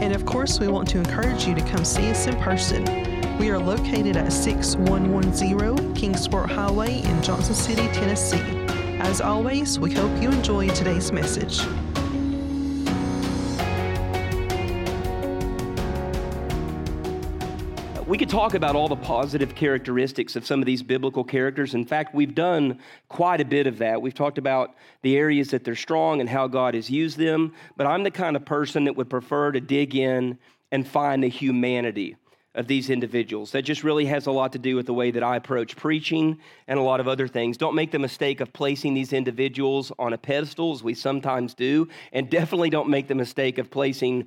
And 0.00 0.14
of 0.14 0.24
course, 0.24 0.58
we 0.58 0.66
want 0.68 0.88
to 0.90 0.98
encourage 0.98 1.46
you 1.46 1.54
to 1.54 1.60
come 1.60 1.84
see 1.84 2.10
us 2.10 2.26
in 2.26 2.34
person. 2.36 2.84
We 3.38 3.50
are 3.50 3.58
located 3.58 4.16
at 4.16 4.32
6110 4.32 5.94
Kingsport 5.94 6.50
Highway 6.50 7.02
in 7.02 7.22
Johnson 7.22 7.54
City, 7.54 7.86
Tennessee. 7.92 8.40
As 8.98 9.20
always, 9.20 9.78
we 9.78 9.92
hope 9.92 10.22
you 10.22 10.30
enjoy 10.30 10.68
today's 10.68 11.12
message. 11.12 11.60
We 18.10 18.18
could 18.18 18.28
talk 18.28 18.54
about 18.54 18.74
all 18.74 18.88
the 18.88 18.96
positive 18.96 19.54
characteristics 19.54 20.34
of 20.34 20.44
some 20.44 20.58
of 20.58 20.66
these 20.66 20.82
biblical 20.82 21.22
characters. 21.22 21.74
In 21.74 21.84
fact, 21.84 22.12
we've 22.12 22.34
done 22.34 22.80
quite 23.08 23.40
a 23.40 23.44
bit 23.44 23.68
of 23.68 23.78
that. 23.78 24.02
We've 24.02 24.12
talked 24.12 24.36
about 24.36 24.74
the 25.02 25.16
areas 25.16 25.50
that 25.50 25.62
they're 25.62 25.76
strong 25.76 26.18
and 26.18 26.28
how 26.28 26.48
God 26.48 26.74
has 26.74 26.90
used 26.90 27.18
them, 27.18 27.54
but 27.76 27.86
I'm 27.86 28.02
the 28.02 28.10
kind 28.10 28.34
of 28.34 28.44
person 28.44 28.82
that 28.86 28.96
would 28.96 29.08
prefer 29.08 29.52
to 29.52 29.60
dig 29.60 29.94
in 29.94 30.38
and 30.72 30.84
find 30.84 31.22
the 31.22 31.28
humanity 31.28 32.16
of 32.56 32.66
these 32.66 32.90
individuals. 32.90 33.52
That 33.52 33.62
just 33.62 33.84
really 33.84 34.06
has 34.06 34.26
a 34.26 34.32
lot 34.32 34.50
to 34.54 34.58
do 34.58 34.74
with 34.74 34.86
the 34.86 34.92
way 34.92 35.12
that 35.12 35.22
I 35.22 35.36
approach 35.36 35.76
preaching 35.76 36.40
and 36.66 36.80
a 36.80 36.82
lot 36.82 36.98
of 36.98 37.06
other 37.06 37.28
things. 37.28 37.56
Don't 37.56 37.76
make 37.76 37.92
the 37.92 38.00
mistake 38.00 38.40
of 38.40 38.52
placing 38.52 38.92
these 38.92 39.12
individuals 39.12 39.92
on 40.00 40.14
a 40.14 40.18
pedestal, 40.18 40.72
as 40.72 40.82
we 40.82 40.94
sometimes 40.94 41.54
do, 41.54 41.86
and 42.12 42.28
definitely 42.28 42.70
don't 42.70 42.88
make 42.88 43.06
the 43.06 43.14
mistake 43.14 43.58
of 43.58 43.70
placing 43.70 44.26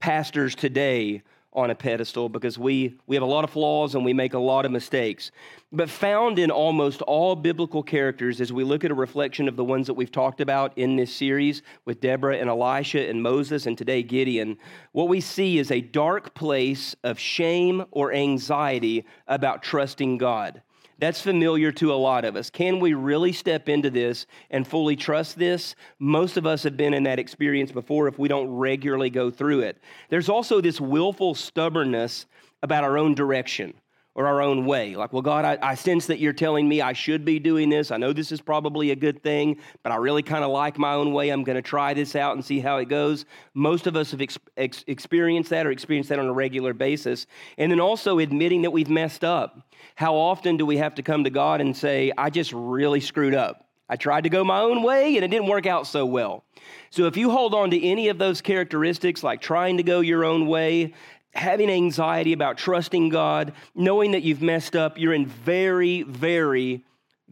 pastors 0.00 0.54
today 0.54 1.22
on 1.52 1.70
a 1.70 1.74
pedestal 1.74 2.28
because 2.28 2.58
we, 2.58 2.98
we 3.06 3.16
have 3.16 3.22
a 3.22 3.26
lot 3.26 3.42
of 3.42 3.50
flaws 3.50 3.94
and 3.94 4.04
we 4.04 4.12
make 4.12 4.34
a 4.34 4.38
lot 4.38 4.66
of 4.66 4.70
mistakes. 4.70 5.30
But 5.72 5.88
found 5.88 6.38
in 6.38 6.50
almost 6.50 7.02
all 7.02 7.34
biblical 7.36 7.82
characters, 7.82 8.40
as 8.40 8.52
we 8.52 8.64
look 8.64 8.84
at 8.84 8.90
a 8.90 8.94
reflection 8.94 9.48
of 9.48 9.56
the 9.56 9.64
ones 9.64 9.86
that 9.86 9.94
we've 9.94 10.12
talked 10.12 10.40
about 10.40 10.76
in 10.76 10.96
this 10.96 11.14
series 11.14 11.62
with 11.84 12.00
Deborah 12.00 12.36
and 12.36 12.50
Elisha 12.50 13.08
and 13.08 13.22
Moses 13.22 13.66
and 13.66 13.76
today 13.76 14.02
Gideon, 14.02 14.58
what 14.92 15.08
we 15.08 15.20
see 15.20 15.58
is 15.58 15.70
a 15.70 15.80
dark 15.80 16.34
place 16.34 16.94
of 17.02 17.18
shame 17.18 17.84
or 17.90 18.12
anxiety 18.12 19.06
about 19.26 19.62
trusting 19.62 20.18
God. 20.18 20.62
That's 20.98 21.20
familiar 21.20 21.70
to 21.72 21.92
a 21.92 21.94
lot 21.94 22.24
of 22.24 22.34
us. 22.34 22.50
Can 22.50 22.80
we 22.80 22.94
really 22.94 23.32
step 23.32 23.68
into 23.68 23.88
this 23.88 24.26
and 24.50 24.66
fully 24.66 24.96
trust 24.96 25.38
this? 25.38 25.76
Most 26.00 26.36
of 26.36 26.44
us 26.44 26.64
have 26.64 26.76
been 26.76 26.92
in 26.92 27.04
that 27.04 27.20
experience 27.20 27.70
before 27.70 28.08
if 28.08 28.18
we 28.18 28.26
don't 28.26 28.48
regularly 28.48 29.10
go 29.10 29.30
through 29.30 29.60
it. 29.60 29.78
There's 30.08 30.28
also 30.28 30.60
this 30.60 30.80
willful 30.80 31.36
stubbornness 31.36 32.26
about 32.62 32.82
our 32.82 32.98
own 32.98 33.14
direction 33.14 33.74
or 34.14 34.26
our 34.26 34.42
own 34.42 34.66
way. 34.66 34.96
Like, 34.96 35.12
well, 35.12 35.22
God, 35.22 35.44
I, 35.44 35.58
I, 35.62 35.74
sense 35.74 36.06
that 36.06 36.18
you're 36.18 36.32
telling 36.32 36.68
me 36.68 36.80
I 36.80 36.92
should 36.92 37.24
be 37.24 37.38
doing 37.38 37.68
this. 37.68 37.90
I 37.90 37.98
know 37.98 38.12
this 38.12 38.32
is 38.32 38.40
probably 38.40 38.90
a 38.90 38.96
good 38.96 39.22
thing, 39.22 39.58
but 39.82 39.92
I 39.92 39.96
really 39.96 40.22
kind 40.22 40.42
of 40.42 40.50
like 40.50 40.76
my 40.76 40.94
own 40.94 41.12
way. 41.12 41.30
I'm 41.30 41.44
going 41.44 41.56
to 41.56 41.62
try 41.62 41.94
this 41.94 42.16
out 42.16 42.34
and 42.34 42.44
see 42.44 42.58
how 42.58 42.78
it 42.78 42.88
goes. 42.88 43.26
Most 43.54 43.86
of 43.86 43.94
us 43.94 44.10
have 44.10 44.20
ex- 44.20 44.38
ex- 44.56 44.84
experienced 44.88 45.50
that 45.50 45.66
or 45.66 45.70
experienced 45.70 46.08
that 46.08 46.18
on 46.18 46.26
a 46.26 46.32
regular 46.32 46.74
basis. 46.74 47.26
And 47.58 47.70
then 47.70 47.80
also 47.80 48.18
admitting 48.18 48.62
that 48.62 48.72
we've 48.72 48.90
messed 48.90 49.22
up. 49.22 49.62
How 49.94 50.16
often 50.16 50.56
do 50.56 50.66
we 50.66 50.78
have 50.78 50.96
to 50.96 51.02
come 51.02 51.24
to 51.24 51.30
God 51.30 51.60
and 51.60 51.76
say, 51.76 52.12
I 52.18 52.30
just 52.30 52.52
really 52.52 53.00
screwed 53.00 53.34
up? 53.34 53.68
I 53.88 53.96
tried 53.96 54.24
to 54.24 54.30
go 54.30 54.44
my 54.44 54.60
own 54.60 54.82
way 54.82 55.16
and 55.16 55.24
it 55.24 55.28
didn't 55.28 55.48
work 55.48 55.66
out 55.66 55.86
so 55.86 56.04
well. 56.04 56.44
So, 56.90 57.06
if 57.06 57.16
you 57.16 57.30
hold 57.30 57.54
on 57.54 57.70
to 57.70 57.82
any 57.82 58.08
of 58.08 58.18
those 58.18 58.40
characteristics, 58.42 59.22
like 59.22 59.40
trying 59.40 59.78
to 59.78 59.82
go 59.82 60.00
your 60.00 60.24
own 60.24 60.46
way, 60.46 60.92
having 61.38 61.70
anxiety 61.70 62.32
about 62.32 62.58
trusting 62.58 63.08
God, 63.08 63.52
knowing 63.74 64.12
that 64.12 64.22
you've 64.22 64.42
messed 64.42 64.76
up, 64.76 64.98
you're 64.98 65.14
in 65.14 65.26
very, 65.26 66.02
very 66.02 66.84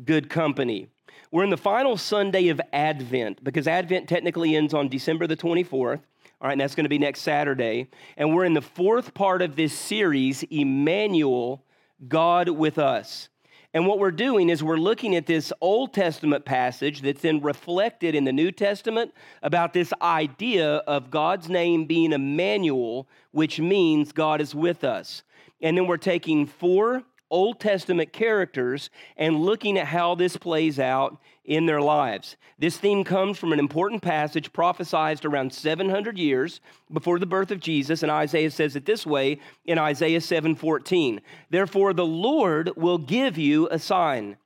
good 0.04 0.30
company. 0.30 0.88
We're 1.30 1.44
in 1.44 1.50
the 1.50 1.56
final 1.56 1.96
Sunday 1.96 2.48
of 2.48 2.60
Advent 2.72 3.42
because 3.42 3.66
Advent 3.66 4.08
technically 4.08 4.54
ends 4.54 4.72
on 4.72 4.88
December 4.88 5.26
the 5.26 5.36
24th. 5.36 6.00
All 6.40 6.48
right, 6.48 6.52
and 6.52 6.60
that's 6.60 6.74
going 6.74 6.84
to 6.84 6.90
be 6.90 6.98
next 6.98 7.20
Saturday. 7.20 7.88
And 8.16 8.34
we're 8.34 8.44
in 8.44 8.54
the 8.54 8.62
fourth 8.62 9.14
part 9.14 9.42
of 9.42 9.56
this 9.56 9.72
series, 9.72 10.42
Emmanuel, 10.44 11.64
God 12.08 12.48
with 12.48 12.78
us. 12.78 13.28
And 13.76 13.86
what 13.86 13.98
we're 13.98 14.10
doing 14.10 14.48
is 14.48 14.62
we're 14.62 14.78
looking 14.78 15.16
at 15.16 15.26
this 15.26 15.52
Old 15.60 15.92
Testament 15.92 16.46
passage 16.46 17.02
that's 17.02 17.20
then 17.20 17.42
reflected 17.42 18.14
in 18.14 18.24
the 18.24 18.32
New 18.32 18.50
Testament 18.50 19.12
about 19.42 19.74
this 19.74 19.92
idea 20.00 20.76
of 20.86 21.10
God's 21.10 21.50
name 21.50 21.84
being 21.84 22.14
Emmanuel, 22.14 23.06
which 23.32 23.60
means 23.60 24.12
God 24.12 24.40
is 24.40 24.54
with 24.54 24.82
us. 24.82 25.24
And 25.60 25.76
then 25.76 25.86
we're 25.86 25.98
taking 25.98 26.46
four 26.46 27.02
Old 27.30 27.60
Testament 27.60 28.12
characters 28.12 28.90
and 29.16 29.40
looking 29.40 29.78
at 29.78 29.86
how 29.86 30.14
this 30.14 30.36
plays 30.36 30.78
out 30.78 31.18
in 31.44 31.66
their 31.66 31.80
lives. 31.80 32.36
This 32.58 32.76
theme 32.76 33.04
comes 33.04 33.38
from 33.38 33.52
an 33.52 33.58
important 33.58 34.02
passage 34.02 34.52
prophesied 34.52 35.24
around 35.24 35.52
700 35.52 36.18
years 36.18 36.60
before 36.92 37.18
the 37.18 37.26
birth 37.26 37.50
of 37.50 37.60
Jesus, 37.60 38.02
and 38.02 38.10
Isaiah 38.10 38.50
says 38.50 38.76
it 38.76 38.86
this 38.86 39.06
way 39.06 39.38
in 39.64 39.78
Isaiah 39.78 40.20
7:14. 40.20 41.20
Therefore 41.50 41.92
the 41.92 42.06
Lord 42.06 42.70
will 42.76 42.98
give 42.98 43.38
you 43.38 43.68
a 43.70 43.78
sign. 43.78 44.36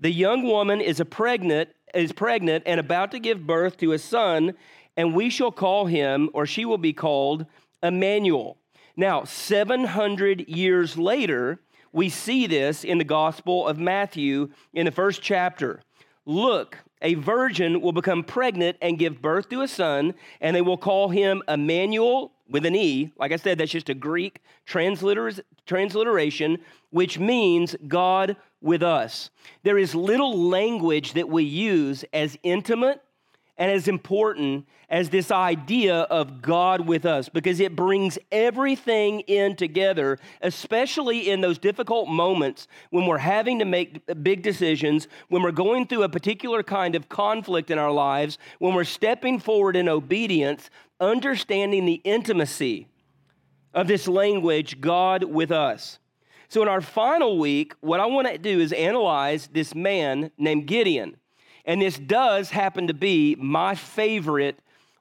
The 0.00 0.12
young 0.12 0.42
woman 0.42 0.80
is 0.80 1.02
pregnant 1.10 1.70
is 1.94 2.12
pregnant 2.12 2.62
and 2.66 2.78
about 2.78 3.10
to 3.12 3.18
give 3.18 3.46
birth 3.46 3.76
to 3.78 3.92
a 3.92 3.98
son, 3.98 4.54
and 4.96 5.14
we 5.14 5.30
shall 5.30 5.52
call 5.52 5.86
him 5.86 6.30
or 6.32 6.46
she 6.46 6.64
will 6.64 6.78
be 6.78 6.92
called 6.92 7.46
Emmanuel. 7.82 8.58
Now, 8.96 9.24
700 9.24 10.48
years 10.48 10.96
later, 10.96 11.60
we 11.96 12.10
see 12.10 12.46
this 12.46 12.84
in 12.84 12.98
the 12.98 13.04
Gospel 13.04 13.66
of 13.66 13.78
Matthew 13.78 14.50
in 14.74 14.84
the 14.84 14.92
first 14.92 15.22
chapter. 15.22 15.80
Look, 16.26 16.76
a 17.00 17.14
virgin 17.14 17.80
will 17.80 17.92
become 17.92 18.22
pregnant 18.22 18.76
and 18.82 18.98
give 18.98 19.22
birth 19.22 19.48
to 19.48 19.62
a 19.62 19.68
son, 19.68 20.12
and 20.42 20.54
they 20.54 20.60
will 20.60 20.76
call 20.76 21.08
him 21.08 21.42
Emmanuel 21.48 22.32
with 22.50 22.66
an 22.66 22.76
E. 22.76 23.12
Like 23.16 23.32
I 23.32 23.36
said, 23.36 23.56
that's 23.56 23.70
just 23.70 23.88
a 23.88 23.94
Greek 23.94 24.42
transliteration, 24.66 26.58
which 26.90 27.18
means 27.18 27.74
God 27.88 28.36
with 28.60 28.82
us. 28.82 29.30
There 29.62 29.78
is 29.78 29.94
little 29.94 30.38
language 30.38 31.14
that 31.14 31.30
we 31.30 31.44
use 31.44 32.04
as 32.12 32.36
intimate 32.42 33.00
and 33.58 33.70
as 33.70 33.88
important 33.88 34.66
as 34.88 35.10
this 35.10 35.30
idea 35.30 36.02
of 36.02 36.42
God 36.42 36.86
with 36.86 37.04
us 37.06 37.28
because 37.28 37.58
it 37.58 37.74
brings 37.74 38.18
everything 38.30 39.20
in 39.20 39.56
together, 39.56 40.18
especially 40.42 41.30
in 41.30 41.40
those 41.40 41.58
difficult 41.58 42.08
moments 42.08 42.68
when 42.90 43.06
we're 43.06 43.18
having 43.18 43.58
to 43.58 43.64
make 43.64 44.00
big 44.22 44.42
decisions, 44.42 45.08
when 45.28 45.42
we're 45.42 45.52
going 45.52 45.86
through 45.86 46.02
a 46.02 46.08
particular 46.08 46.62
kind 46.62 46.94
of 46.94 47.08
conflict 47.08 47.70
in 47.70 47.78
our 47.78 47.90
lives, 47.90 48.38
when 48.58 48.74
we're 48.74 48.84
stepping 48.84 49.40
forward 49.40 49.74
in 49.74 49.88
obedience, 49.88 50.70
understanding 51.00 51.84
the 51.84 52.00
intimacy 52.04 52.88
of 53.74 53.88
this 53.88 54.06
language, 54.06 54.80
God 54.80 55.24
with 55.24 55.50
us. 55.50 55.98
So, 56.48 56.62
in 56.62 56.68
our 56.68 56.80
final 56.80 57.38
week, 57.38 57.74
what 57.80 57.98
I 57.98 58.06
want 58.06 58.28
to 58.28 58.38
do 58.38 58.60
is 58.60 58.72
analyze 58.72 59.48
this 59.48 59.74
man 59.74 60.30
named 60.38 60.66
Gideon. 60.66 61.16
And 61.66 61.82
this 61.82 61.98
does 61.98 62.50
happen 62.50 62.86
to 62.86 62.94
be 62.94 63.34
my 63.34 63.74
favorite 63.74 64.58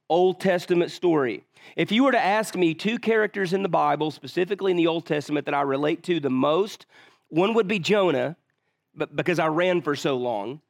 Old 0.09 0.39
Testament 0.39 0.91
story. 0.91 1.43
If 1.75 1.91
you 1.91 2.03
were 2.03 2.11
to 2.11 2.19
ask 2.23 2.55
me 2.55 2.73
two 2.73 2.99
characters 2.99 3.53
in 3.53 3.63
the 3.63 3.69
Bible, 3.69 4.11
specifically 4.11 4.71
in 4.71 4.77
the 4.77 4.87
Old 4.87 5.05
Testament, 5.05 5.45
that 5.45 5.53
I 5.53 5.61
relate 5.61 6.03
to 6.03 6.19
the 6.19 6.29
most, 6.29 6.85
one 7.29 7.53
would 7.53 7.67
be 7.67 7.79
Jonah, 7.79 8.35
but 8.95 9.16
because 9.16 9.40
I 9.40 9.47
ran 9.47 9.81
for 9.81 9.95
so 9.95 10.17
long. 10.17 10.61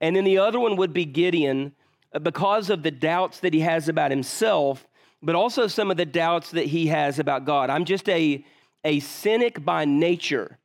And 0.00 0.16
then 0.16 0.24
the 0.24 0.38
other 0.38 0.60
one 0.60 0.76
would 0.76 0.92
be 0.92 1.04
Gideon, 1.04 1.72
uh, 2.14 2.18
because 2.18 2.70
of 2.70 2.82
the 2.82 2.90
doubts 2.90 3.40
that 3.40 3.54
he 3.54 3.60
has 3.60 3.88
about 3.88 4.10
himself, 4.10 4.86
but 5.22 5.34
also 5.34 5.66
some 5.66 5.90
of 5.90 5.96
the 5.96 6.06
doubts 6.06 6.50
that 6.52 6.66
he 6.66 6.86
has 6.88 7.18
about 7.18 7.44
God. 7.44 7.70
I'm 7.70 7.84
just 7.84 8.08
a, 8.08 8.44
a 8.84 9.00
cynic 9.00 9.64
by 9.64 9.84
nature, 9.84 10.58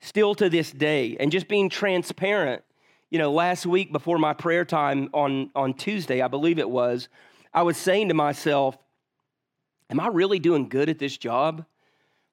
still 0.00 0.34
to 0.36 0.48
this 0.48 0.70
day, 0.70 1.16
and 1.20 1.30
just 1.30 1.48
being 1.48 1.68
transparent 1.68 2.62
you 3.10 3.18
know, 3.18 3.32
last 3.32 3.66
week 3.66 3.92
before 3.92 4.18
my 4.18 4.32
prayer 4.32 4.64
time 4.64 5.08
on, 5.12 5.50
on 5.54 5.74
Tuesday, 5.74 6.22
I 6.22 6.28
believe 6.28 6.58
it 6.58 6.68
was, 6.68 7.08
I 7.54 7.62
was 7.62 7.76
saying 7.76 8.08
to 8.08 8.14
myself, 8.14 8.76
Am 9.88 10.00
I 10.00 10.08
really 10.08 10.40
doing 10.40 10.68
good 10.68 10.88
at 10.88 10.98
this 10.98 11.16
job? 11.16 11.64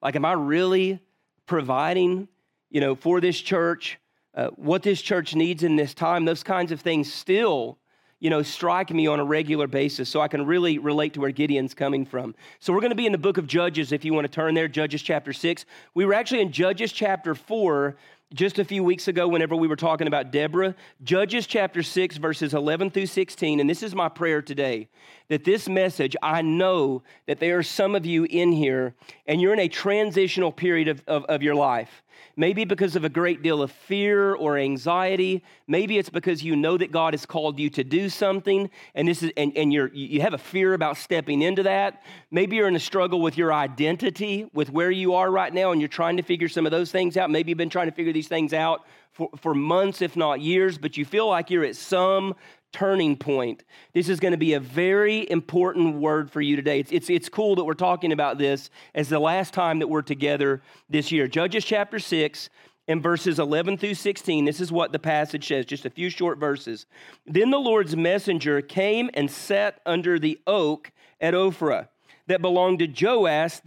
Like, 0.02 0.16
am 0.16 0.25
I 0.25 0.34
really 0.34 1.00
providing, 1.46 2.28
you 2.72 2.81
know, 2.81 2.96
for 2.96 3.22
this 3.22 3.40
church, 3.40 4.00
uh, 4.34 4.48
what 4.56 4.81
this 4.81 5.02
church 5.02 5.36
needs 5.36 5.62
in 5.62 5.75
this 5.75 5.94
time? 5.94 6.25
Those 6.25 6.42
kinds 6.42 6.72
of 6.72 6.81
things 6.81 7.14
still, 7.14 7.78
you 8.19 8.31
know, 8.31 8.42
strike 8.42 8.90
me 8.90 9.06
on 9.06 9.19
a 9.19 9.24
regular 9.24 9.68
basis 9.68 10.10
so 10.10 10.19
I 10.19 10.28
can 10.28 10.46
really 10.48 10.80
relate 10.80 11.14
to 11.14 11.19
where 11.19 11.30
Gideon's 11.30 11.76
coming 11.76 12.06
from. 12.06 12.34
So 12.60 12.74
we're 12.74 12.81
going 12.81 12.90
to 12.90 12.96
be 12.96 13.06
in 13.06 13.12
the 13.12 13.19
book 13.19 13.38
of 13.38 13.46
Judges 13.46 13.92
if 13.92 14.04
you 14.04 14.16
want 14.16 14.26
to 14.26 14.31
turn 14.34 14.56
there, 14.56 14.68
Judges 14.68 15.04
chapter 15.04 15.31
6. 15.31 15.66
We 15.94 16.06
were 16.06 16.16
actually 16.16 16.42
in 16.42 16.52
Judges 16.52 16.92
chapter 16.92 17.36
4 17.36 17.96
just 18.33 18.57
a 18.57 18.65
few 18.65 18.83
weeks 18.83 19.07
ago 19.07 19.27
whenever 19.27 19.56
we 19.56 19.68
were 19.68 19.75
talking 19.75 20.07
about 20.07 20.31
Deborah. 20.31 20.75
Judges 21.03 21.45
chapter 21.45 21.83
6, 21.83 22.18
verses 22.18 22.53
11 22.53 22.89
through 22.89 23.06
16. 23.06 23.59
And 23.59 23.69
this 23.69 23.83
is 23.83 23.94
my 23.94 24.09
prayer 24.09 24.41
today 24.41 24.89
that 25.33 25.44
this 25.44 25.68
message, 25.68 26.15
I 26.21 26.44
know 26.44 27.01
that 27.25 27.39
there 27.39 27.57
are 27.57 27.63
some 27.63 27.95
of 27.95 28.06
you 28.06 28.25
in 28.25 28.51
here 28.51 28.94
and 29.25 29.41
you're 29.41 29.53
in 29.53 29.59
a 29.59 29.68
transitional 29.68 30.51
period 30.51 30.88
of, 30.88 31.01
of, 31.07 31.25
of 31.25 31.41
your 31.41 31.56
life. 31.56 32.03
Maybe 32.35 32.65
because 32.65 32.95
of 32.95 33.03
a 33.03 33.09
great 33.09 33.41
deal 33.41 33.63
of 33.63 33.71
fear 33.71 34.35
or 34.35 34.59
anxiety. 34.59 35.44
Maybe 35.68 35.97
it's 35.97 36.12
because 36.12 36.44
you 36.44 36.56
know 36.56 36.77
that 36.77 36.91
God 36.91 37.15
has 37.15 37.25
called 37.25 37.59
you 37.59 37.71
to 37.71 37.83
do 37.83 38.09
something 38.09 38.69
and 38.94 39.07
this 39.07 39.24
is 39.24 39.31
and, 39.35 39.57
and 39.57 39.74
you're 39.74 39.91
you 39.91 40.21
have 40.21 40.35
a 40.35 40.38
fear 40.38 40.75
about 40.75 40.97
stepping 40.97 41.41
into 41.41 41.63
that. 41.63 42.03
Maybe 42.30 42.56
you're 42.56 42.68
in 42.68 42.75
a 42.75 42.80
struggle 42.80 43.19
with 43.19 43.35
your 43.35 43.51
identity, 43.51 44.47
with 44.53 44.69
where 44.69 44.91
you 44.91 45.15
are 45.15 45.31
right 45.31 45.53
now, 45.53 45.71
and 45.71 45.81
you're 45.81 45.88
trying 45.88 46.18
to 46.18 46.24
figure 46.24 46.47
some 46.47 46.68
of 46.68 46.71
those 46.71 46.91
things 46.91 47.18
out. 47.18 47.31
Maybe 47.31 47.50
you've 47.50 47.57
been 47.57 47.69
trying 47.69 47.89
to 47.89 47.95
figure 47.95 48.13
these 48.13 48.27
things 48.27 48.53
out 48.53 48.85
for, 49.12 49.30
for 49.38 49.56
months, 49.56 50.01
if 50.03 50.15
not 50.15 50.41
years, 50.41 50.77
but 50.77 50.95
you 50.95 51.06
feel 51.06 51.27
like 51.27 51.50
you're 51.50 51.65
at 51.65 51.75
some 51.75 52.35
turning 52.74 53.16
point. 53.16 53.64
This 53.94 54.10
is 54.10 54.20
going 54.20 54.34
to 54.34 54.38
be 54.38 54.54
a 54.54 54.60
very 54.60 55.30
important 55.31 55.96
word 55.96 56.30
for 56.30 56.42
you 56.42 56.56
today. 56.56 56.80
It's, 56.80 56.92
it's, 56.92 57.10
it's 57.10 57.30
cool 57.30 57.56
that 57.56 57.64
we're 57.64 57.75
talking 57.75 58.12
about 58.12 58.38
this 58.38 58.70
as 58.94 59.08
the 59.08 59.20
last 59.20 59.54
time 59.54 59.80
that 59.80 59.88
we're 59.88 60.02
together 60.02 60.62
this 60.90 61.12
year. 61.12 61.28
Judges 61.28 61.64
chapter 61.64 62.00
6 62.00 62.50
and 62.88 63.02
verses 63.02 63.40
11 63.40 63.78
through 63.78 63.94
16. 63.94 64.44
This 64.44 64.60
is 64.60 64.72
what 64.72 64.92
the 64.92 65.00
passage 65.00 65.48
says, 65.48 65.66
just 65.66 65.86
a 65.86 65.90
few 65.90 66.10
short 66.10 66.40
verses. 66.40 66.86
Then 67.25 67.52
the 67.52 67.60
Lord's 67.60 67.96
messenger 67.96 68.62
came 68.62 69.10
and 69.14 69.31
sat 69.31 69.80
under 69.86 70.19
the 70.19 70.40
oak 70.46 70.92
at 71.22 71.34
Ophrah 71.34 71.88
that 72.28 72.42
belonged 72.42 72.80
to 72.80 72.88
Joash, 72.88 73.62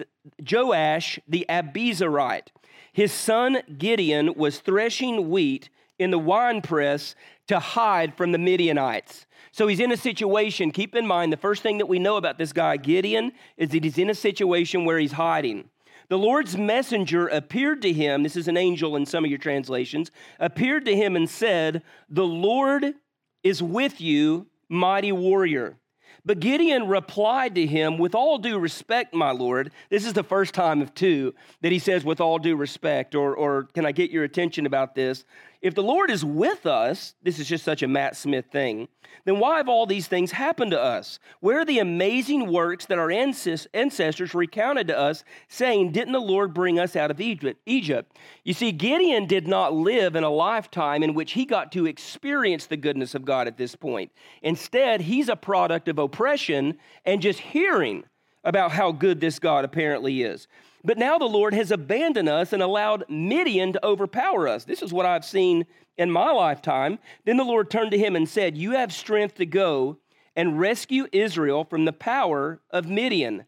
Joash 0.51 1.21
the 1.29 1.47
Abiezrite. 1.49 2.49
His 2.93 3.13
son 3.13 3.59
Gideon 3.79 4.35
was 4.35 4.59
threshing 4.59 5.31
wheat 5.31 5.71
in 5.99 6.11
the 6.11 6.19
winepress 6.19 7.15
to 7.49 7.59
hide 7.59 8.17
from 8.17 8.33
the 8.33 8.39
Midianites. 8.39 9.27
So 9.53 9.67
he's 9.67 9.81
in 9.81 9.93
a 9.93 9.97
situation, 9.97 10.71
keep 10.71 10.95
in 10.95 11.07
mind, 11.07 11.33
the 11.33 11.39
first 11.39 11.63
thing 11.63 11.79
that 11.79 11.87
we 11.87 11.99
know 11.99 12.17
about 12.17 12.37
this 12.37 12.53
guy, 12.53 12.77
Gideon, 12.77 13.33
is 13.57 13.71
that 13.71 13.85
he's 13.85 13.99
in 13.99 14.11
a 14.11 14.15
situation 14.15 14.85
where 14.85 14.99
he's 14.99 15.13
hiding. 15.13 15.71
The 16.09 16.19
Lord's 16.19 16.57
messenger 16.57 17.27
appeared 17.29 17.83
to 17.83 17.93
him, 17.93 18.23
this 18.23 18.37
is 18.37 18.49
an 18.49 18.57
angel 18.57 18.97
in 18.97 19.07
some 19.07 19.25
of 19.25 19.31
your 19.31 19.39
translations, 19.39 20.11
appeared 20.39 20.85
to 20.85 20.95
him 20.95 21.17
and 21.17 21.29
said, 21.29 21.83
The 22.09 22.27
Lord 22.27 22.95
is 23.43 23.63
with 23.63 24.01
you, 24.01 24.47
mighty 24.69 25.11
warrior. 25.11 25.79
But 26.27 26.41
Gideon 26.41 26.89
replied 26.89 27.55
to 27.55 27.67
him, 27.67 27.99
With 27.99 28.15
all 28.15 28.39
due 28.39 28.59
respect, 28.59 29.15
my 29.15 29.31
Lord. 29.31 29.71
This 29.91 30.05
is 30.05 30.13
the 30.13 30.25
first 30.25 30.55
time 30.55 30.83
of 30.83 30.93
two 30.93 31.35
that 31.63 31.71
he 31.71 31.79
says, 31.79 32.05
With 32.05 32.21
all 32.21 32.39
due 32.39 32.57
respect, 32.57 33.15
or, 33.15 33.35
or 33.35 33.65
can 33.75 33.87
I 33.87 33.93
get 33.93 34.11
your 34.11 34.25
attention 34.25 34.67
about 34.67 34.97
this? 34.97 35.25
If 35.67 35.75
the 35.75 35.83
Lord 35.83 36.13
is 36.13 36.25
with 36.25 36.65
us, 36.65 37.17
this 37.25 37.41
is 37.41 37.49
just 37.49 37.65
such 37.65 37.83
a 37.83 37.89
Matt 37.89 38.17
Smith 38.17 38.45
thing, 38.53 38.87
then 39.25 39.41
why 39.41 39.57
have 39.57 39.69
all 39.69 39.85
these 39.85 40.07
things 40.07 40.31
happened 40.31 40.71
to 40.71 40.81
us? 40.81 41.19
Where 41.41 41.59
are 41.59 41.65
the 41.65 41.81
amazing 41.81 42.53
works 42.53 42.87
that 42.87 43.01
our 43.01 43.11
ancestors 43.11 44.33
recounted 44.33 44.87
to 44.87 44.97
us, 44.97 45.25
saying, 45.49 45.91
Didn't 45.91 46.13
the 46.13 46.21
Lord 46.21 46.55
bring 46.55 46.79
us 46.79 46.95
out 46.95 47.11
of 47.11 47.21
Egypt? 47.21 48.17
You 48.45 48.55
see, 48.55 48.71
Gideon 48.71 49.27
did 49.27 49.49
not 49.49 49.75
live 49.75 50.15
in 50.15 50.23
a 50.23 50.31
lifetime 50.31 51.03
in 51.03 51.15
which 51.15 51.33
he 51.33 51.45
got 51.45 51.73
to 51.73 51.87
experience 51.87 52.67
the 52.67 52.77
goodness 52.77 53.17
of 53.17 53.25
God 53.25 53.49
at 53.49 53.57
this 53.57 53.75
point. 53.75 54.13
Instead, 54.43 55.01
he's 55.01 55.29
a 55.29 55.35
product 55.35 55.89
of 55.89 55.99
oppression 55.99 56.79
and 57.05 57.21
just 57.21 57.41
hearing 57.41 58.05
about 58.45 58.71
how 58.71 58.93
good 58.93 59.21
this 59.21 59.41
God 59.41 59.65
apparently 59.65 60.23
is. 60.23 60.47
But 60.87 60.99
now 60.99 61.19
the 61.19 61.25
Lord 61.25 61.53
has 61.53 61.73
abandoned 61.73 62.29
us 62.29 62.53
and 62.53 62.63
allowed 62.63 63.07
Midian 63.09 63.73
to 63.73 63.85
overpower 63.85 64.47
us. 64.47 64.63
This 64.63 64.83
is 64.83 64.93
what 64.93 65.05
I've 65.05 65.25
seen 65.25 65.67
in 65.99 66.13
my 66.13 66.31
lifetime. 66.31 67.01
Then 67.25 67.39
the 67.39 67.43
Lord 67.43 67.73
turned 67.73 67.91
to 67.91 67.99
him 67.99 68.15
and 68.15 68.29
said, 68.29 68.57
You 68.57 68.71
have 68.71 68.93
strength 68.93 69.35
to 69.39 69.47
go 69.47 69.99
and 70.37 70.61
rescue 70.61 71.09
Israel 71.11 71.65
from 71.65 71.87
the 71.87 71.93
power 71.93 72.61
of 72.71 72.89
Midian. 72.89 73.47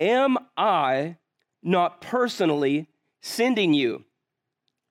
Am 0.00 0.38
I 0.56 1.18
not 1.62 2.00
personally 2.00 2.88
sending 3.20 3.74
you? 3.74 4.06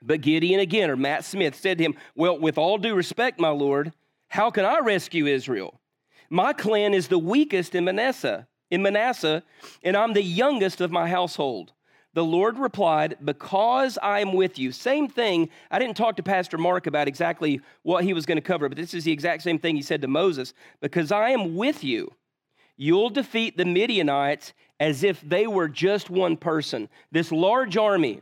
But 0.03 0.21
Gideon 0.21 0.59
again, 0.59 0.91
or 0.91 0.95
Matt 0.95 1.25
Smith, 1.25 1.55
said 1.55 1.79
to 1.79 1.85
him, 1.85 1.95
Well, 2.13 2.37
with 2.37 2.59
all 2.59 2.77
due 2.77 2.93
respect, 2.93 3.39
my 3.39 3.49
Lord, 3.49 3.93
how 4.27 4.51
can 4.51 4.63
I 4.63 4.77
rescue 4.81 5.25
Israel? 5.25 5.81
My 6.29 6.53
clan 6.53 6.93
is 6.93 7.07
the 7.07 7.17
weakest 7.17 7.73
in 7.73 7.85
Manasseh, 7.85 8.47
in 8.69 8.83
Manasseh, 8.83 9.41
and 9.81 9.97
I'm 9.97 10.13
the 10.13 10.21
youngest 10.21 10.81
of 10.81 10.91
my 10.91 11.09
household. 11.09 11.73
The 12.13 12.23
Lord 12.23 12.57
replied, 12.57 13.17
Because 13.23 13.97
I 14.01 14.19
am 14.19 14.33
with 14.33 14.57
you. 14.57 14.71
Same 14.71 15.07
thing. 15.07 15.49
I 15.69 15.79
didn't 15.79 15.97
talk 15.97 16.15
to 16.15 16.23
Pastor 16.23 16.57
Mark 16.57 16.87
about 16.87 17.07
exactly 17.07 17.61
what 17.83 18.03
he 18.03 18.13
was 18.13 18.25
going 18.25 18.37
to 18.37 18.41
cover, 18.41 18.67
but 18.67 18.77
this 18.77 18.93
is 18.93 19.03
the 19.03 19.11
exact 19.11 19.43
same 19.43 19.59
thing 19.59 19.75
he 19.75 19.81
said 19.81 20.01
to 20.01 20.07
Moses. 20.07 20.53
Because 20.81 21.11
I 21.11 21.29
am 21.29 21.55
with 21.55 21.83
you, 21.83 22.11
you'll 22.77 23.11
defeat 23.11 23.57
the 23.57 23.65
Midianites 23.65 24.53
as 24.79 25.03
if 25.03 25.21
they 25.21 25.45
were 25.45 25.67
just 25.67 26.09
one 26.09 26.35
person. 26.35 26.89
This 27.11 27.31
large 27.31 27.77
army, 27.77 28.21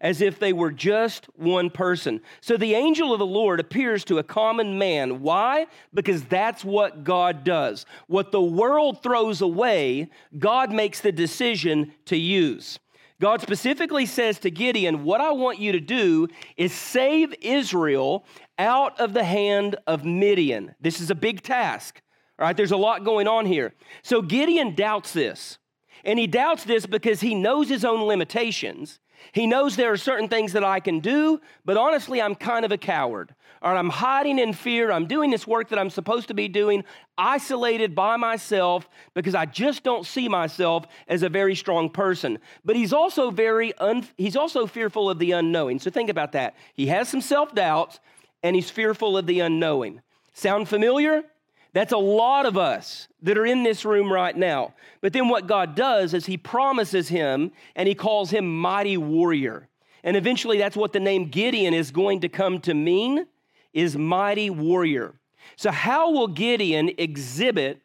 as 0.00 0.20
if 0.20 0.38
they 0.38 0.52
were 0.52 0.70
just 0.70 1.26
one 1.36 1.70
person. 1.70 2.20
So 2.40 2.56
the 2.56 2.74
angel 2.74 3.12
of 3.12 3.18
the 3.18 3.26
Lord 3.26 3.60
appears 3.60 4.04
to 4.06 4.18
a 4.18 4.22
common 4.22 4.78
man. 4.78 5.20
Why? 5.22 5.66
Because 5.92 6.24
that's 6.24 6.64
what 6.64 7.04
God 7.04 7.44
does. 7.44 7.86
What 8.06 8.32
the 8.32 8.42
world 8.42 9.02
throws 9.02 9.40
away, 9.40 10.10
God 10.38 10.72
makes 10.72 11.00
the 11.00 11.12
decision 11.12 11.92
to 12.06 12.16
use. 12.16 12.78
God 13.20 13.40
specifically 13.40 14.06
says 14.06 14.38
to 14.40 14.50
Gideon, 14.50 15.04
What 15.04 15.20
I 15.20 15.32
want 15.32 15.58
you 15.58 15.72
to 15.72 15.80
do 15.80 16.28
is 16.56 16.72
save 16.72 17.34
Israel 17.40 18.24
out 18.58 18.98
of 19.00 19.12
the 19.12 19.24
hand 19.24 19.76
of 19.86 20.04
Midian. 20.04 20.74
This 20.80 21.00
is 21.00 21.10
a 21.10 21.14
big 21.14 21.42
task. 21.42 22.00
All 22.38 22.46
right, 22.46 22.56
there's 22.56 22.72
a 22.72 22.76
lot 22.76 23.04
going 23.04 23.26
on 23.26 23.46
here. 23.46 23.74
So 24.02 24.22
Gideon 24.22 24.74
doubts 24.74 25.12
this. 25.12 25.58
And 26.04 26.18
he 26.18 26.28
doubts 26.28 26.62
this 26.62 26.86
because 26.86 27.20
he 27.20 27.34
knows 27.34 27.68
his 27.68 27.84
own 27.84 28.06
limitations. 28.06 29.00
He 29.32 29.46
knows 29.46 29.76
there 29.76 29.92
are 29.92 29.96
certain 29.96 30.28
things 30.28 30.52
that 30.52 30.64
I 30.64 30.80
can 30.80 31.00
do, 31.00 31.40
but 31.64 31.76
honestly, 31.76 32.20
I'm 32.20 32.34
kind 32.34 32.64
of 32.64 32.72
a 32.72 32.78
coward 32.78 33.34
or 33.62 33.74
I'm 33.74 33.90
hiding 33.90 34.38
in 34.38 34.52
fear. 34.52 34.90
I'm 34.90 35.06
doing 35.06 35.30
this 35.30 35.46
work 35.46 35.68
that 35.70 35.78
I'm 35.78 35.90
supposed 35.90 36.28
to 36.28 36.34
be 36.34 36.48
doing, 36.48 36.84
isolated 37.16 37.94
by 37.94 38.16
myself 38.16 38.88
because 39.14 39.34
I 39.34 39.46
just 39.46 39.82
don't 39.82 40.06
see 40.06 40.28
myself 40.28 40.86
as 41.08 41.22
a 41.22 41.28
very 41.28 41.54
strong 41.54 41.90
person. 41.90 42.38
But 42.64 42.76
he's 42.76 42.92
also 42.92 43.30
very 43.30 43.76
un- 43.78 44.06
he's 44.16 44.36
also 44.36 44.66
fearful 44.66 45.10
of 45.10 45.18
the 45.18 45.32
unknowing. 45.32 45.78
So 45.80 45.90
think 45.90 46.10
about 46.10 46.32
that. 46.32 46.54
He 46.74 46.86
has 46.86 47.08
some 47.08 47.20
self-doubts 47.20 48.00
and 48.42 48.54
he's 48.54 48.70
fearful 48.70 49.16
of 49.16 49.26
the 49.26 49.40
unknowing. 49.40 50.00
Sound 50.32 50.68
familiar? 50.68 51.24
That's 51.72 51.92
a 51.92 51.98
lot 51.98 52.46
of 52.46 52.56
us 52.56 53.08
that 53.22 53.36
are 53.36 53.46
in 53.46 53.62
this 53.62 53.84
room 53.84 54.12
right 54.12 54.36
now. 54.36 54.74
But 55.00 55.12
then 55.12 55.28
what 55.28 55.46
God 55.46 55.74
does 55.74 56.14
is 56.14 56.26
he 56.26 56.36
promises 56.36 57.08
him 57.08 57.52
and 57.76 57.86
he 57.86 57.94
calls 57.94 58.30
him 58.30 58.58
mighty 58.58 58.96
warrior. 58.96 59.68
And 60.02 60.16
eventually 60.16 60.58
that's 60.58 60.76
what 60.76 60.92
the 60.92 61.00
name 61.00 61.28
Gideon 61.28 61.74
is 61.74 61.90
going 61.90 62.20
to 62.20 62.28
come 62.28 62.60
to 62.60 62.74
mean 62.74 63.26
is 63.74 63.96
mighty 63.96 64.48
warrior. 64.48 65.14
So, 65.56 65.70
how 65.70 66.10
will 66.10 66.28
Gideon 66.28 66.90
exhibit 66.98 67.80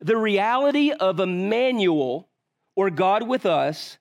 the 0.00 0.16
reality 0.16 0.92
of 0.92 1.20
Emmanuel 1.20 2.28
or 2.74 2.90
God 2.90 3.26
with 3.26 3.46
us? 3.46 3.98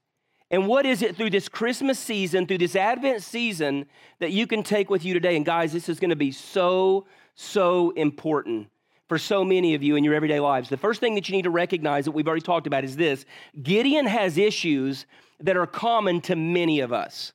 And 0.52 0.68
what 0.68 0.86
is 0.86 1.02
it 1.02 1.16
through 1.16 1.32
this 1.32 1.50
Christmas 1.50 1.98
season, 1.98 2.46
through 2.46 2.60
this 2.60 2.76
Advent 2.76 3.24
season, 3.24 3.88
that 4.20 4.32
you 4.32 4.46
can 4.46 4.64
take 4.64 4.90
with 4.90 5.04
you 5.04 5.14
today? 5.14 5.36
And 5.36 5.46
guys, 5.46 5.74
this 5.74 5.90
is 5.90 6.00
going 6.00 6.12
to 6.12 6.16
be 6.16 6.32
so, 6.32 7.08
so 7.34 7.92
important 7.92 8.70
for 9.08 9.18
so 9.18 9.44
many 9.44 9.76
of 9.76 9.84
you 9.84 9.96
in 9.96 10.04
your 10.04 10.14
everyday 10.14 10.40
lives. 10.40 10.70
The 10.70 10.78
first 10.78 11.00
thing 11.00 11.16
that 11.16 11.30
you 11.30 11.36
need 11.36 11.44
to 11.44 11.50
recognize 11.50 12.06
that 12.06 12.12
we've 12.12 12.28
already 12.28 12.42
talked 12.42 12.68
about 12.68 12.84
is 12.84 12.96
this 12.96 13.26
Gideon 13.62 14.06
has 14.06 14.38
issues 14.38 15.06
that 15.40 15.58
are 15.58 15.68
common 15.68 16.22
to 16.22 16.36
many 16.36 16.80
of 16.80 16.92
us. 16.92 17.34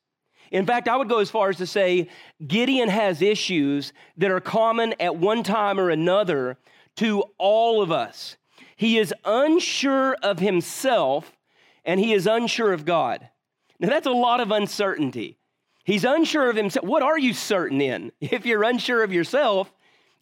In 0.50 0.66
fact, 0.66 0.88
I 0.88 0.96
would 0.96 1.08
go 1.08 1.18
as 1.18 1.30
far 1.30 1.48
as 1.48 1.58
to 1.58 1.66
say 1.66 2.08
Gideon 2.44 2.88
has 2.88 3.22
issues 3.22 3.92
that 4.16 4.30
are 4.30 4.40
common 4.40 4.94
at 4.98 5.16
one 5.16 5.42
time 5.42 5.78
or 5.78 5.90
another 5.90 6.58
to 6.96 7.22
all 7.38 7.82
of 7.82 7.92
us. 7.92 8.36
He 8.76 8.98
is 8.98 9.14
unsure 9.24 10.16
of 10.22 10.40
himself 10.40 11.36
and 11.84 12.00
he 12.00 12.12
is 12.12 12.26
unsure 12.26 12.72
of 12.72 12.84
God. 12.84 13.28
Now, 13.78 13.88
that's 13.88 14.06
a 14.06 14.10
lot 14.10 14.40
of 14.40 14.50
uncertainty. 14.50 15.38
He's 15.84 16.04
unsure 16.04 16.50
of 16.50 16.56
himself. 16.56 16.84
What 16.84 17.02
are 17.02 17.18
you 17.18 17.32
certain 17.32 17.80
in 17.80 18.12
if 18.20 18.44
you're 18.44 18.64
unsure 18.64 19.02
of 19.02 19.12
yourself 19.12 19.72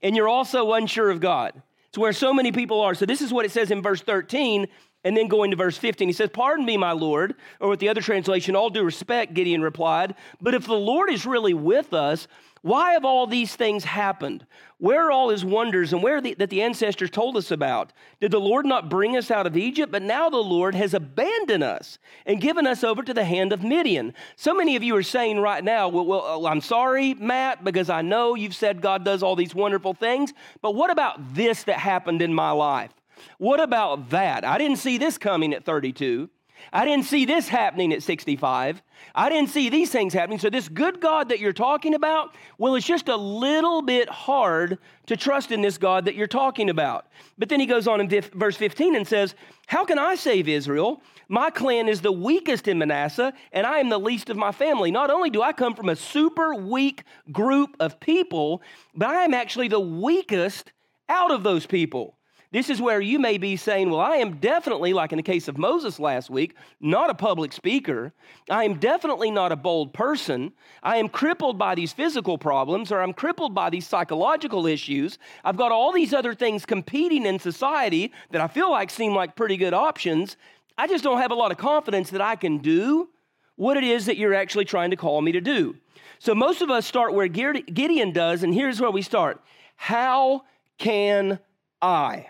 and 0.03 0.17
you're 0.17 0.29
also 0.29 0.73
unsure 0.73 1.11
of 1.11 1.21
God? 1.21 1.61
It's 1.89 1.99
where 1.99 2.13
so 2.13 2.33
many 2.33 2.53
people 2.53 2.81
are. 2.81 2.95
So, 2.95 3.07
this 3.07 3.23
is 3.23 3.33
what 3.33 3.45
it 3.45 3.51
says 3.51 3.71
in 3.71 3.83
verse 3.83 4.03
13 4.03 4.67
And 5.05 5.17
then 5.17 5.29
going 5.29 5.51
to 5.53 5.57
verse 5.57 5.79
15, 5.79 6.09
he 6.09 6.13
says, 6.13 6.31
Pardon 6.33 6.65
me, 6.65 6.77
my 6.77 6.93
Lord. 6.93 7.35
Or 7.61 7.69
with 7.69 7.81
the 7.81 7.89
other 7.89 8.01
translation, 8.01 8.57
all 8.57 8.71
due 8.71 8.85
respect, 8.85 9.35
Gideon 9.35 9.63
replied, 9.63 10.15
But 10.41 10.55
if 10.55 10.67
the 10.67 10.75
Lord 10.75 11.11
is 11.11 11.25
really 11.25 11.55
with 11.55 11.95
us, 11.95 12.29
why 12.63 12.93
have 12.93 13.05
all 13.05 13.27
these 13.27 13.55
things 13.55 13.85
happened? 13.85 14.47
Where 14.79 15.07
are 15.07 15.13
all 15.13 15.31
his 15.31 15.45
wonders 15.45 15.93
and 15.93 16.03
where 16.03 16.21
the, 16.21 16.35
that 16.35 16.51
the 16.51 16.63
ancestors 16.63 17.11
told 17.11 17.37
us 17.37 17.51
about? 17.51 17.93
Did 18.21 18.31
the 18.31 18.41
Lord 18.41 18.67
not 18.67 18.89
bring 18.89 19.17
us 19.17 19.31
out 19.31 19.47
of 19.47 19.57
Egypt? 19.57 19.91
But 19.91 20.03
now 20.03 20.31
the 20.31 20.37
Lord 20.37 20.75
has 20.75 20.95
abandoned 20.95 21.65
us 21.65 21.99
and 22.27 22.41
given 22.41 22.67
us 22.67 22.85
over 22.85 23.03
to 23.03 23.15
the 23.15 23.25
hand 23.25 23.53
of 23.53 23.63
Midian. 23.63 24.15
So 24.37 24.55
many 24.55 24.77
of 24.77 24.83
you 24.83 24.97
are 24.97 25.03
saying 25.03 25.41
right 25.41 25.63
now, 25.63 25.89
well, 25.89 26.07
well 26.07 26.47
uh, 26.47 26.49
I'm 26.49 26.61
sorry, 26.61 27.15
Matt, 27.15 27.65
because 27.65 27.91
I 27.91 28.03
know 28.03 28.35
you've 28.35 28.55
said 28.55 28.81
God 28.81 29.05
does 29.05 29.23
all 29.23 29.37
these 29.37 29.55
wonderful 29.55 29.95
things, 29.95 30.33
but 30.63 30.75
what 30.75 30.91
about 30.91 31.35
this 31.35 31.65
that 31.65 31.79
happened 31.79 32.23
in 32.23 32.33
my 32.33 32.51
life? 32.51 32.93
What 33.39 33.61
about 33.61 34.11
that? 34.11 34.45
I 34.45 34.59
didn't 34.59 34.77
see 34.77 34.99
this 34.99 35.19
coming 35.19 35.53
at 35.53 35.65
32. 35.65 36.31
I 36.73 36.85
didn't 36.85 37.07
see 37.07 37.25
this 37.25 37.49
happening 37.49 37.93
at 37.93 38.03
65. 38.03 38.83
I 39.15 39.29
didn't 39.29 39.51
see 39.51 39.69
these 39.69 39.91
things 39.91 40.13
happening. 40.13 40.39
So, 40.39 40.51
this 40.51 40.69
good 40.69 41.01
God 41.01 41.29
that 41.31 41.39
you're 41.39 41.53
talking 41.53 41.95
about, 41.95 42.35
well, 42.59 42.75
it's 42.75 42.87
just 42.87 43.09
a 43.09 43.17
little 43.17 43.83
bit 43.83 44.09
hard 44.09 44.79
to 45.07 45.17
trust 45.17 45.51
in 45.51 45.63
this 45.63 45.79
God 45.79 46.05
that 46.05 46.15
you're 46.15 46.27
talking 46.27 46.71
about. 46.71 47.07
But 47.39 47.49
then 47.49 47.61
he 47.61 47.67
goes 47.67 47.89
on 47.89 48.01
in 48.01 48.09
verse 48.35 48.57
15 48.57 48.97
and 48.97 49.07
says, 49.07 49.35
How 49.67 49.85
can 49.85 49.99
I 49.99 50.15
save 50.15 50.49
Israel? 50.49 51.03
My 51.29 51.51
clan 51.51 51.89
is 51.89 52.01
the 52.01 52.13
weakest 52.13 52.69
in 52.69 52.79
Manasseh, 52.79 53.33
and 53.53 53.67
I 53.67 53.79
am 53.79 53.89
the 53.89 53.99
least 53.99 54.31
of 54.31 54.37
my 54.37 54.53
family. 54.53 54.91
Not 54.91 55.11
only 55.11 55.31
do 55.31 55.43
I 55.43 55.53
come 55.53 55.75
from 55.75 55.89
a 55.89 55.97
super 55.97 56.55
weak 56.55 57.05
group 57.31 57.77
of 57.81 58.01
people, 58.01 58.63
but 58.95 59.09
I 59.09 59.25
am 59.25 59.35
actually 59.35 59.69
the 59.69 59.81
weakest 59.81 60.73
out 61.09 61.31
of 61.31 61.43
those 61.43 61.67
people. 61.67 62.18
This 62.51 62.71
is 62.71 62.81
where 62.81 63.01
you 63.01 63.19
may 63.19 63.37
be 63.37 63.57
saying, 63.57 63.91
Well, 63.91 64.01
I 64.01 64.17
am 64.17 64.39
definitely, 64.39 64.95
like 64.95 65.13
in 65.13 65.19
the 65.19 65.23
case 65.23 65.49
of 65.49 65.59
Moses 65.59 66.01
last 66.01 66.31
week, 66.31 66.55
not 66.81 67.11
a 67.11 67.15
public 67.15 67.53
speaker. 67.53 68.15
I 68.49 68.65
am 68.65 68.79
definitely 68.79 69.31
not 69.31 69.53
a 69.53 69.57
bold 69.57 69.93
person. 69.93 70.53
I 70.83 70.97
am 70.97 71.11
crippled 71.11 71.59
by 71.59 71.75
these 71.75 71.93
physical 71.93 72.39
problems, 72.39 72.91
or 72.91 73.03
I'm 73.03 73.13
crippled 73.13 73.55
by 73.55 73.69
these 73.69 73.87
psychological 73.87 74.67
issues. 74.67 75.19
I've 75.45 75.59
got 75.59 75.73
all 75.73 75.93
these 75.93 76.15
other 76.15 76.35
things 76.35 76.65
competing 76.65 77.27
in 77.27 77.39
society 77.39 78.13
that 78.31 78.41
I 78.41 78.49
feel 78.49 78.71
like 78.71 78.89
seem 78.89 79.15
like 79.15 79.37
pretty 79.37 79.59
good 79.59 79.75
options. 79.75 80.39
I 80.79 80.87
just 80.87 81.05
don't 81.05 81.21
have 81.21 81.33
a 81.33 81.35
lot 81.35 81.53
of 81.53 81.59
confidence 81.59 82.09
that 82.11 82.23
I 82.23 82.35
can 82.35 82.59
do 82.59 83.11
what 83.57 83.77
it 83.77 83.85
is 83.85 84.07
that 84.07 84.17
you're 84.17 84.35
actually 84.35 84.65
trying 84.65 84.91
to 84.91 84.97
call 84.97 85.21
me 85.21 85.33
to 85.33 85.41
do. 85.43 85.77
So 86.19 86.35
most 86.35 86.63
of 86.63 86.71
us 86.71 86.87
start 86.87 87.13
where 87.13 87.29
Gideon 87.29 88.13
does, 88.13 88.43
and 88.43 88.55
here's 88.55 88.81
where 88.81 88.91
we 88.91 89.03
start 89.03 89.43
How 89.77 90.45
can 90.79 91.41
I? 91.83 92.29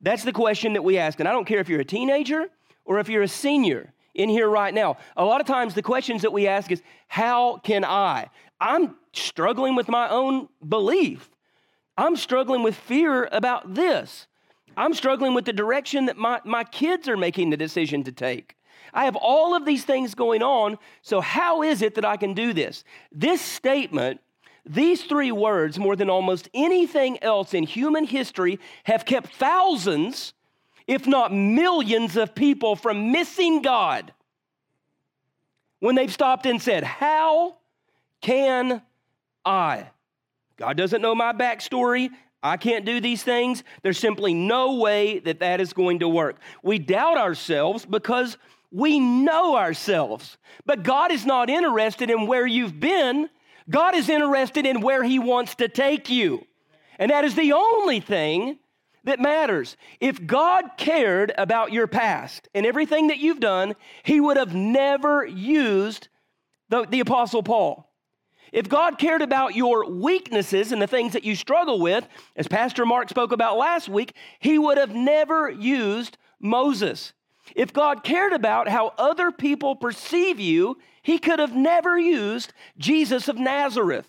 That's 0.00 0.24
the 0.24 0.32
question 0.32 0.74
that 0.74 0.82
we 0.82 0.98
ask. 0.98 1.20
And 1.20 1.28
I 1.28 1.32
don't 1.32 1.44
care 1.44 1.60
if 1.60 1.68
you're 1.68 1.80
a 1.80 1.84
teenager 1.84 2.46
or 2.84 2.98
if 2.98 3.08
you're 3.08 3.22
a 3.22 3.28
senior 3.28 3.92
in 4.14 4.28
here 4.28 4.48
right 4.48 4.72
now. 4.72 4.96
A 5.16 5.24
lot 5.24 5.40
of 5.40 5.46
times 5.46 5.74
the 5.74 5.82
questions 5.82 6.22
that 6.22 6.32
we 6.32 6.46
ask 6.46 6.70
is, 6.70 6.82
How 7.08 7.58
can 7.58 7.84
I? 7.84 8.30
I'm 8.60 8.96
struggling 9.12 9.74
with 9.74 9.88
my 9.88 10.08
own 10.08 10.48
belief. 10.66 11.30
I'm 11.96 12.16
struggling 12.16 12.62
with 12.62 12.76
fear 12.76 13.28
about 13.32 13.74
this. 13.74 14.26
I'm 14.76 14.94
struggling 14.94 15.34
with 15.34 15.44
the 15.44 15.52
direction 15.52 16.06
that 16.06 16.16
my, 16.16 16.40
my 16.44 16.62
kids 16.62 17.08
are 17.08 17.16
making 17.16 17.50
the 17.50 17.56
decision 17.56 18.04
to 18.04 18.12
take. 18.12 18.54
I 18.94 19.04
have 19.04 19.16
all 19.16 19.54
of 19.54 19.64
these 19.64 19.84
things 19.84 20.14
going 20.14 20.42
on. 20.42 20.78
So, 21.02 21.20
how 21.20 21.62
is 21.62 21.82
it 21.82 21.96
that 21.96 22.04
I 22.04 22.16
can 22.16 22.34
do 22.34 22.52
this? 22.52 22.84
This 23.12 23.40
statement 23.40 24.20
these 24.68 25.04
three 25.04 25.32
words, 25.32 25.78
more 25.78 25.96
than 25.96 26.10
almost 26.10 26.48
anything 26.52 27.22
else 27.22 27.54
in 27.54 27.64
human 27.64 28.04
history, 28.04 28.60
have 28.84 29.04
kept 29.04 29.34
thousands, 29.34 30.34
if 30.86 31.06
not 31.06 31.32
millions, 31.32 32.16
of 32.16 32.34
people 32.34 32.76
from 32.76 33.10
missing 33.10 33.62
God. 33.62 34.12
When 35.80 35.94
they've 35.94 36.12
stopped 36.12 36.46
and 36.46 36.60
said, 36.60 36.84
How 36.84 37.56
can 38.20 38.82
I? 39.44 39.88
God 40.56 40.76
doesn't 40.76 41.02
know 41.02 41.14
my 41.14 41.32
backstory. 41.32 42.10
I 42.42 42.56
can't 42.56 42.84
do 42.84 43.00
these 43.00 43.22
things. 43.22 43.64
There's 43.82 43.98
simply 43.98 44.34
no 44.34 44.74
way 44.74 45.18
that 45.20 45.40
that 45.40 45.60
is 45.60 45.72
going 45.72 46.00
to 46.00 46.08
work. 46.08 46.36
We 46.62 46.78
doubt 46.78 47.16
ourselves 47.16 47.84
because 47.84 48.36
we 48.70 49.00
know 49.00 49.56
ourselves. 49.56 50.36
But 50.66 50.82
God 50.82 51.10
is 51.10 51.24
not 51.24 51.48
interested 51.48 52.10
in 52.10 52.26
where 52.26 52.46
you've 52.46 52.78
been. 52.78 53.28
God 53.70 53.94
is 53.94 54.08
interested 54.08 54.66
in 54.66 54.80
where 54.80 55.02
He 55.02 55.18
wants 55.18 55.54
to 55.56 55.68
take 55.68 56.10
you. 56.10 56.46
And 56.98 57.10
that 57.10 57.24
is 57.24 57.34
the 57.34 57.52
only 57.52 58.00
thing 58.00 58.58
that 59.04 59.20
matters. 59.20 59.76
If 60.00 60.26
God 60.26 60.64
cared 60.76 61.32
about 61.38 61.72
your 61.72 61.86
past 61.86 62.48
and 62.54 62.66
everything 62.66 63.08
that 63.08 63.18
you've 63.18 63.40
done, 63.40 63.74
He 64.02 64.20
would 64.20 64.36
have 64.36 64.54
never 64.54 65.24
used 65.24 66.08
the, 66.68 66.86
the 66.86 67.00
Apostle 67.00 67.42
Paul. 67.42 67.90
If 68.52 68.68
God 68.68 68.98
cared 68.98 69.22
about 69.22 69.54
your 69.54 69.90
weaknesses 69.90 70.72
and 70.72 70.80
the 70.80 70.86
things 70.86 71.12
that 71.12 71.24
you 71.24 71.36
struggle 71.36 71.80
with, 71.80 72.08
as 72.34 72.48
Pastor 72.48 72.86
Mark 72.86 73.10
spoke 73.10 73.32
about 73.32 73.58
last 73.58 73.88
week, 73.88 74.14
He 74.38 74.58
would 74.58 74.78
have 74.78 74.94
never 74.94 75.50
used 75.50 76.16
Moses. 76.40 77.12
If 77.54 77.72
God 77.72 78.04
cared 78.04 78.32
about 78.32 78.68
how 78.68 78.92
other 78.98 79.30
people 79.30 79.76
perceive 79.76 80.40
you, 80.40 80.78
he 81.08 81.16
could 81.16 81.38
have 81.38 81.56
never 81.56 81.98
used 81.98 82.52
Jesus 82.76 83.28
of 83.28 83.38
Nazareth 83.38 84.06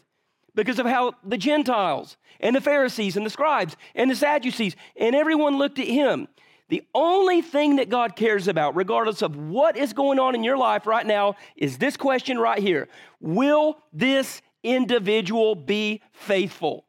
because 0.53 0.79
of 0.79 0.85
how 0.85 1.13
the 1.23 1.37
Gentiles 1.37 2.17
and 2.41 2.53
the 2.53 2.59
Pharisees 2.59 3.15
and 3.15 3.25
the 3.25 3.29
scribes 3.29 3.77
and 3.95 4.11
the 4.11 4.17
Sadducees 4.17 4.75
and 4.97 5.15
everyone 5.15 5.57
looked 5.57 5.79
at 5.79 5.87
him. 5.87 6.27
The 6.67 6.83
only 6.93 7.41
thing 7.41 7.77
that 7.77 7.87
God 7.87 8.17
cares 8.17 8.49
about, 8.49 8.75
regardless 8.75 9.21
of 9.21 9.37
what 9.37 9.77
is 9.77 9.93
going 9.93 10.19
on 10.19 10.35
in 10.35 10.43
your 10.43 10.57
life 10.57 10.85
right 10.85 11.05
now, 11.05 11.37
is 11.55 11.77
this 11.77 11.95
question 11.95 12.37
right 12.37 12.59
here 12.59 12.89
Will 13.21 13.77
this 13.93 14.41
individual 14.61 15.55
be 15.55 16.01
faithful? 16.11 16.83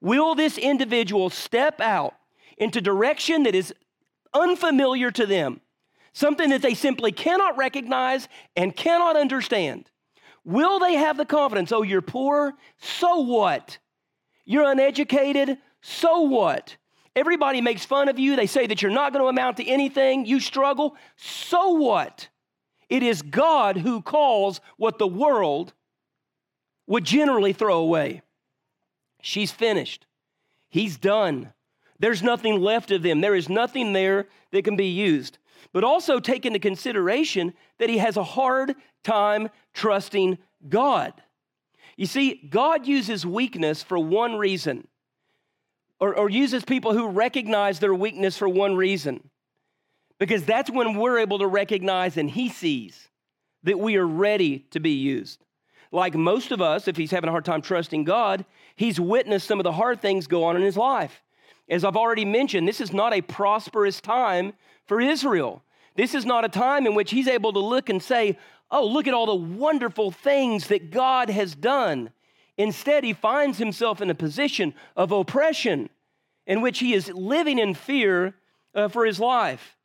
Will 0.00 0.34
this 0.34 0.56
individual 0.56 1.28
step 1.28 1.82
out 1.82 2.14
into 2.56 2.80
direction 2.80 3.42
that 3.42 3.54
is 3.54 3.74
unfamiliar 4.32 5.10
to 5.10 5.26
them? 5.26 5.60
Something 6.20 6.50
that 6.50 6.60
they 6.60 6.74
simply 6.74 7.10
cannot 7.10 7.56
recognize 7.56 8.28
and 8.54 8.76
cannot 8.76 9.16
understand. 9.16 9.90
Will 10.44 10.78
they 10.78 10.94
have 10.94 11.16
the 11.16 11.24
confidence? 11.24 11.72
Oh, 11.72 11.82
you're 11.82 12.02
poor? 12.02 12.52
So 12.78 13.20
what? 13.20 13.78
You're 14.44 14.70
uneducated? 14.70 15.58
So 15.80 16.20
what? 16.20 16.76
Everybody 17.16 17.60
makes 17.60 17.84
fun 17.84 18.08
of 18.08 18.18
you. 18.18 18.36
They 18.36 18.46
say 18.46 18.66
that 18.66 18.82
you're 18.82 18.90
not 18.90 19.12
going 19.12 19.24
to 19.24 19.28
amount 19.28 19.56
to 19.56 19.66
anything. 19.66 20.26
You 20.26 20.40
struggle. 20.40 20.94
So 21.16 21.70
what? 21.70 22.28
It 22.88 23.02
is 23.02 23.22
God 23.22 23.78
who 23.78 24.02
calls 24.02 24.60
what 24.76 24.98
the 24.98 25.06
world 25.06 25.72
would 26.86 27.04
generally 27.04 27.52
throw 27.52 27.78
away. 27.78 28.20
She's 29.22 29.52
finished. 29.52 30.06
He's 30.68 30.96
done. 30.98 31.52
There's 31.98 32.22
nothing 32.22 32.60
left 32.60 32.90
of 32.90 33.02
them. 33.02 33.20
There 33.20 33.34
is 33.34 33.48
nothing 33.48 33.92
there 33.92 34.28
that 34.52 34.64
can 34.64 34.76
be 34.76 34.88
used 34.88 35.38
but 35.72 35.84
also 35.84 36.20
take 36.20 36.46
into 36.46 36.58
consideration 36.58 37.52
that 37.78 37.88
he 37.88 37.98
has 37.98 38.16
a 38.16 38.24
hard 38.24 38.74
time 39.02 39.48
trusting 39.74 40.38
God. 40.68 41.12
You 41.96 42.06
see, 42.06 42.34
God 42.48 42.86
uses 42.86 43.26
weakness 43.26 43.82
for 43.82 43.98
one 43.98 44.36
reason, 44.36 44.86
or, 45.98 46.14
or, 46.14 46.30
uses 46.30 46.64
people 46.64 46.94
who 46.94 47.08
recognize 47.08 47.78
their 47.78 47.94
weakness 47.94 48.38
for 48.38 48.48
one 48.48 48.74
reason, 48.74 49.28
because 50.18 50.44
that's 50.44 50.70
when 50.70 50.94
we're 50.94 51.18
able 51.18 51.38
to 51.40 51.46
recognize 51.46 52.16
and 52.16 52.30
he 52.30 52.48
sees 52.48 53.08
that 53.64 53.78
we 53.78 53.96
are 53.96 54.06
ready 54.06 54.60
to 54.70 54.80
be 54.80 54.92
used. 54.92 55.44
Like 55.92 56.14
most 56.14 56.52
of 56.52 56.62
us, 56.62 56.88
if 56.88 56.96
he's 56.96 57.10
having 57.10 57.28
a 57.28 57.32
hard 57.32 57.44
time 57.44 57.62
trusting 57.62 58.04
God, 58.04 58.44
he's 58.76 59.00
witnessed 59.00 59.46
some 59.46 59.58
of 59.58 59.64
the 59.64 59.72
hard 59.72 60.00
things 60.00 60.26
go 60.26 60.44
on 60.44 60.56
in 60.56 60.62
his 60.62 60.76
life. 60.76 61.22
As 61.68 61.84
I've 61.84 61.96
already 61.96 62.24
mentioned, 62.24 62.66
this 62.66 62.80
is 62.80 62.92
not 62.92 63.12
a 63.12 63.20
prosperous 63.20 64.00
time 64.00 64.54
for 64.90 65.00
Israel. 65.00 65.62
This 65.94 66.16
is 66.16 66.26
not 66.26 66.44
a 66.44 66.48
time 66.48 66.84
in 66.84 66.96
which 66.96 67.12
he's 67.12 67.28
able 67.28 67.52
to 67.52 67.60
look 67.60 67.88
and 67.88 68.02
say, 68.02 68.36
Oh, 68.72 68.84
look 68.84 69.06
at 69.06 69.14
all 69.14 69.26
the 69.26 69.36
wonderful 69.36 70.10
things 70.10 70.66
that 70.66 70.90
God 70.90 71.30
has 71.30 71.54
done. 71.54 72.10
Instead, 72.58 73.04
he 73.04 73.12
finds 73.12 73.56
himself 73.58 74.00
in 74.00 74.10
a 74.10 74.16
position 74.16 74.74
of 74.96 75.12
oppression 75.12 75.90
in 76.44 76.60
which 76.60 76.80
he 76.80 76.92
is 76.92 77.08
living 77.08 77.60
in 77.60 77.74
fear 77.74 78.34
uh, 78.74 78.88
for 78.88 79.06
his 79.06 79.20
life. 79.20 79.76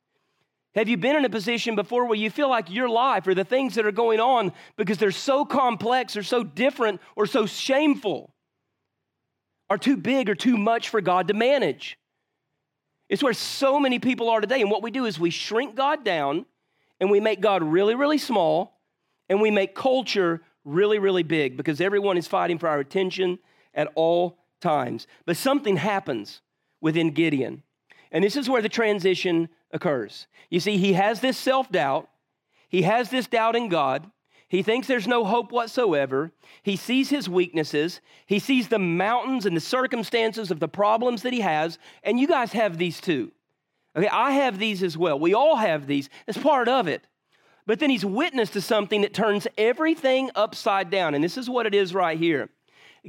Have 0.74 0.90
you 0.90 0.98
been 0.98 1.16
in 1.16 1.24
a 1.24 1.30
position 1.30 1.76
before 1.76 2.06
where 2.06 2.18
you 2.18 2.32
feel 2.32 2.50
like 2.50 2.72
your 2.72 2.90
life 2.90 3.28
or 3.28 3.36
the 3.36 3.44
things 3.44 3.76
that 3.76 3.86
are 3.86 3.92
going 3.92 4.20
on, 4.20 4.54
because 4.76 4.98
they're 4.98 5.12
so 5.12 5.46
complex 5.46 6.18
or 6.18 6.24
so 6.24 6.44
different 6.44 7.00
or 7.16 7.28
so 7.28 7.46
shameful, 7.46 8.34
are 9.70 9.78
too 9.78 9.98
big 9.98 10.32
or 10.32 10.36
too 10.36 10.58
much 10.58 10.90
for 10.90 11.00
God 11.00 11.28
to 11.28 11.36
manage? 11.36 11.96
It's 13.10 13.24
where 13.24 13.34
so 13.34 13.80
many 13.80 14.00
people 14.00 14.30
are 14.30 14.42
today. 14.42 14.62
And 14.62 14.72
what 14.72 14.84
we 14.84 14.92
do 14.92 15.06
is 15.06 15.20
we 15.20 15.30
shrink 15.30 15.76
God 15.76 16.04
down 16.04 16.46
and 17.00 17.12
we 17.12 17.20
make 17.20 17.42
God 17.42 17.64
really, 17.64 17.96
really 17.96 18.18
small 18.18 18.80
and 19.30 19.42
we 19.42 19.52
make 19.52 19.76
culture 19.76 20.42
really, 20.64 21.00
really 21.00 21.24
big 21.24 21.58
because 21.58 21.80
everyone 21.80 22.18
is 22.18 22.28
fighting 22.28 22.58
for 22.58 22.68
our 22.68 22.80
attention 22.80 23.40
at 23.74 23.92
all 23.96 24.40
times. 24.62 25.08
But 25.26 25.38
something 25.38 25.78
happens 25.78 26.42
within 26.82 27.12
Gideon. 27.12 27.64
And 28.12 28.24
this 28.24 28.36
is 28.36 28.50
where 28.50 28.62
the 28.62 28.70
transition 28.70 29.50
occurs. 29.72 30.28
You 30.50 30.60
see, 30.60 30.78
he 30.78 30.94
has 30.94 31.20
this 31.20 31.38
self 31.38 31.72
doubt, 31.72 32.10
he 32.70 32.84
has 32.84 33.10
this 33.10 33.28
doubt 33.28 33.56
in 33.56 33.70
God. 33.70 34.10
He 34.48 34.62
thinks 34.62 34.88
there's 34.88 35.08
no 35.08 35.26
hope 35.26 35.52
whatsoever. 35.52 36.32
He 36.62 36.76
sees 36.76 37.10
his 37.10 37.28
weaknesses. 37.28 38.00
He 38.26 38.40
sees 38.40 38.68
the 38.68 38.80
mountains 38.80 39.46
and 39.46 39.56
the 39.56 39.62
circumstances 39.62 40.52
of 40.52 40.60
the 40.60 40.68
problems 40.68 41.24
that 41.24 41.34
he 41.34 41.42
has. 41.42 41.80
And 42.04 42.20
you 42.20 42.28
guys 42.28 42.52
have 42.52 42.78
these 42.78 43.02
too. 43.02 43.32
Okay, 43.96 44.08
I 44.08 44.32
have 44.32 44.60
these 44.60 44.84
as 44.84 44.98
well. 44.98 45.18
We 45.18 45.34
all 45.34 45.56
have 45.56 45.88
these. 45.88 46.10
It's 46.28 46.38
part 46.38 46.68
of 46.68 46.88
it. 46.88 47.08
But 47.66 47.80
then 47.80 47.90
he's 47.90 48.06
witness 48.06 48.52
to 48.52 48.62
something 48.62 49.02
that 49.02 49.14
turns 49.14 49.48
everything 49.58 50.30
upside 50.36 50.92
down. 50.92 51.16
And 51.16 51.24
this 51.24 51.38
is 51.38 51.50
what 51.50 51.66
it 51.66 51.74
is 51.74 51.94
right 51.94 52.18
here. 52.18 52.50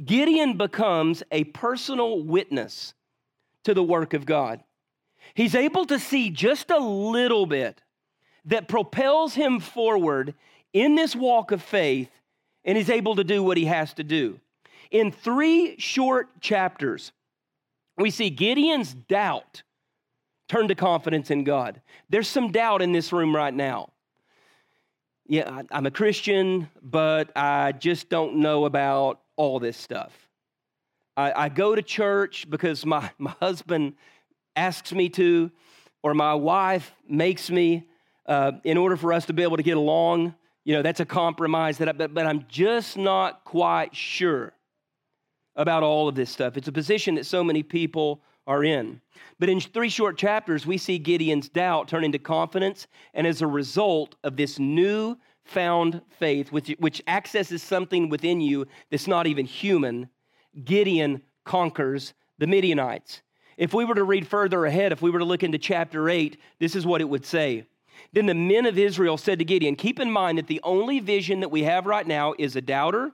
Gideon 0.03 0.57
becomes 0.57 1.23
a 1.31 1.43
personal 1.45 2.23
witness 2.23 2.93
to 3.63 3.73
the 3.73 3.83
work 3.83 4.13
of 4.13 4.25
God. 4.25 4.63
He's 5.33 5.55
able 5.55 5.85
to 5.85 5.99
see 5.99 6.29
just 6.29 6.71
a 6.71 6.79
little 6.79 7.45
bit 7.45 7.83
that 8.45 8.67
propels 8.67 9.35
him 9.35 9.59
forward 9.59 10.33
in 10.81 10.95
this 10.95 11.15
walk 11.15 11.51
of 11.51 11.61
faith, 11.61 12.11
and 12.63 12.77
he's 12.77 12.89
able 12.89 13.15
to 13.15 13.23
do 13.23 13.41
what 13.41 13.57
he 13.57 13.65
has 13.65 13.93
to 13.95 14.03
do. 14.03 14.39
In 14.91 15.11
three 15.11 15.75
short 15.79 16.39
chapters, 16.39 17.11
we 17.97 18.11
see 18.11 18.29
Gideon's 18.29 18.93
doubt 18.93 19.63
turn 20.47 20.67
to 20.67 20.75
confidence 20.75 21.31
in 21.31 21.43
God. 21.43 21.81
There's 22.09 22.27
some 22.27 22.51
doubt 22.51 22.81
in 22.81 22.91
this 22.91 23.11
room 23.11 23.35
right 23.35 23.53
now. 23.53 23.89
Yeah, 25.25 25.63
I'm 25.71 25.85
a 25.85 25.91
Christian, 25.91 26.69
but 26.81 27.35
I 27.35 27.73
just 27.73 28.07
don't 28.07 28.37
know 28.37 28.65
about 28.65 29.19
all 29.35 29.59
this 29.59 29.75
stuff. 29.75 30.13
I, 31.17 31.45
I 31.45 31.49
go 31.49 31.75
to 31.75 31.81
church 31.81 32.49
because 32.49 32.85
my, 32.85 33.09
my 33.17 33.35
husband 33.41 33.93
asks 34.55 34.93
me 34.93 35.09
to, 35.09 35.51
or 36.03 36.13
my 36.13 36.33
wife 36.33 36.93
makes 37.09 37.49
me 37.49 37.87
uh, 38.27 38.53
in 38.63 38.77
order 38.77 38.95
for 38.95 39.11
us 39.11 39.25
to 39.25 39.33
be 39.33 39.43
able 39.43 39.57
to 39.57 39.63
get 39.63 39.77
along. 39.77 40.35
You 40.67 40.73
know, 40.73 40.81
that's 40.81 40.99
a 40.99 41.05
compromise 41.05 41.77
that 41.77 41.87
I, 41.87 41.93
but, 41.93 42.13
but 42.13 42.27
I'm 42.27 42.45
just 42.49 42.97
not 42.97 43.45
quite 43.45 43.95
sure 43.95 44.51
about 45.55 45.81
all 45.81 46.09
of 46.09 46.15
this 46.15 46.29
stuff. 46.29 46.57
It's 46.57 46.67
a 46.67 46.73
position 46.73 47.15
that 47.15 47.25
so 47.25 47.41
many 47.41 47.63
people 47.63 48.21
are 48.45 48.65
in. 48.65 48.99
But 49.39 49.47
in 49.47 49.61
three 49.61 49.87
short 49.87 50.17
chapters, 50.17 50.65
we 50.65 50.77
see 50.77 50.97
Gideon's 50.97 51.47
doubt 51.47 51.87
turn 51.87 52.03
into 52.03 52.19
confidence, 52.19 52.87
and 53.13 53.25
as 53.25 53.41
a 53.41 53.47
result 53.47 54.15
of 54.25 54.35
this 54.35 54.59
new 54.59 55.15
found 55.45 56.01
faith, 56.19 56.51
which, 56.51 56.75
which 56.79 57.01
accesses 57.07 57.63
something 57.63 58.09
within 58.09 58.41
you 58.41 58.65
that's 58.91 59.07
not 59.07 59.25
even 59.25 59.45
human, 59.45 60.09
Gideon 60.65 61.21
conquers 61.45 62.13
the 62.39 62.47
Midianites. 62.47 63.21
If 63.55 63.73
we 63.73 63.85
were 63.85 63.95
to 63.95 64.03
read 64.03 64.27
further 64.27 64.65
ahead, 64.65 64.91
if 64.91 65.01
we 65.01 65.11
were 65.11 65.19
to 65.19 65.25
look 65.25 65.43
into 65.43 65.59
chapter 65.59 66.09
8, 66.09 66.37
this 66.59 66.75
is 66.75 66.85
what 66.85 66.99
it 66.99 67.07
would 67.07 67.25
say. 67.25 67.67
Then 68.13 68.25
the 68.25 68.33
men 68.33 68.65
of 68.65 68.77
Israel 68.77 69.17
said 69.17 69.39
to 69.39 69.45
Gideon, 69.45 69.75
Keep 69.75 69.99
in 69.99 70.11
mind 70.11 70.37
that 70.37 70.47
the 70.47 70.61
only 70.63 70.99
vision 70.99 71.39
that 71.41 71.49
we 71.49 71.63
have 71.63 71.85
right 71.85 72.07
now 72.07 72.33
is 72.37 72.55
a 72.55 72.61
doubter 72.61 73.11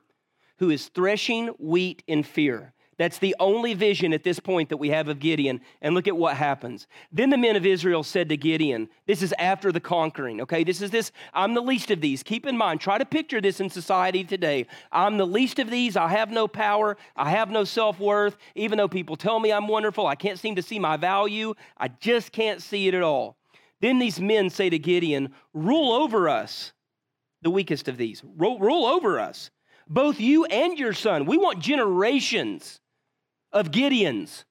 who 0.59 0.69
is 0.69 0.89
threshing 0.89 1.47
wheat 1.59 2.03
in 2.07 2.23
fear. 2.23 2.73
That's 2.97 3.17
the 3.17 3.35
only 3.39 3.73
vision 3.73 4.13
at 4.13 4.23
this 4.23 4.39
point 4.39 4.69
that 4.69 4.77
we 4.77 4.89
have 4.89 5.07
of 5.07 5.19
Gideon. 5.19 5.61
And 5.81 5.95
look 5.95 6.07
at 6.07 6.15
what 6.15 6.37
happens. 6.37 6.87
Then 7.11 7.29
the 7.29 7.37
men 7.37 7.55
of 7.55 7.65
Israel 7.65 8.03
said 8.03 8.29
to 8.29 8.37
Gideon, 8.37 8.87
This 9.07 9.21
is 9.21 9.33
after 9.39 9.71
the 9.71 9.79
conquering, 9.79 10.41
okay? 10.41 10.63
This 10.63 10.81
is 10.81 10.91
this, 10.91 11.11
I'm 11.33 11.53
the 11.53 11.61
least 11.61 11.91
of 11.91 12.01
these. 12.01 12.23
Keep 12.23 12.45
in 12.45 12.57
mind, 12.57 12.79
try 12.79 12.97
to 12.97 13.05
picture 13.05 13.41
this 13.41 13.59
in 13.59 13.69
society 13.69 14.23
today. 14.23 14.67
I'm 14.91 15.17
the 15.17 15.27
least 15.27 15.59
of 15.59 15.69
these. 15.69 15.97
I 15.97 16.07
have 16.09 16.29
no 16.29 16.47
power. 16.47 16.97
I 17.15 17.29
have 17.31 17.49
no 17.49 17.63
self 17.63 17.99
worth. 17.99 18.37
Even 18.55 18.77
though 18.77 18.87
people 18.87 19.15
tell 19.15 19.39
me 19.39 19.51
I'm 19.51 19.67
wonderful, 19.67 20.05
I 20.05 20.15
can't 20.15 20.39
seem 20.39 20.55
to 20.55 20.61
see 20.61 20.79
my 20.79 20.97
value. 20.97 21.55
I 21.77 21.87
just 21.87 22.31
can't 22.31 22.61
see 22.61 22.87
it 22.87 22.93
at 22.93 23.03
all. 23.03 23.37
Then 23.83 23.99
these 23.99 24.17
men 24.17 24.49
say 24.49 24.69
to 24.69 24.79
Gideon, 24.79 25.33
Rule 25.53 25.91
over 25.91 26.29
us, 26.29 26.71
the 27.41 27.49
weakest 27.49 27.89
of 27.89 27.97
these. 27.97 28.23
Rule, 28.37 28.85
over 28.85 29.19
us, 29.19 29.51
both 29.89 30.21
you 30.21 30.45
and 30.45 30.79
your 30.79 30.93
son. 30.93 31.25
We 31.25 31.37
want 31.37 31.59
generations 31.59 32.79
of 33.51 33.71
Gideons 33.71 34.45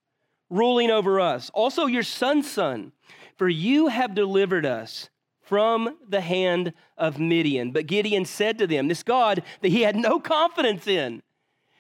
ruling 0.51 0.91
over 0.91 1.19
us, 1.19 1.51
also 1.55 1.87
your 1.87 2.03
son's 2.03 2.51
son, 2.51 2.93
for 3.39 3.49
you 3.49 3.87
have 3.87 4.15
delivered 4.15 4.67
us 4.67 5.09
from 5.41 5.97
the 6.07 6.21
hand 6.21 6.75
of 6.99 7.19
Midian. 7.19 7.73
But 7.73 7.87
Gideon 7.87 8.27
said 8.27 8.59
to 8.59 8.67
them, 8.67 8.87
This 8.87 9.03
God 9.03 9.43
that 9.63 9.71
he 9.71 9.81
had 9.81 9.97
no 9.97 10.21
confidence 10.21 10.87
in, 10.87 11.23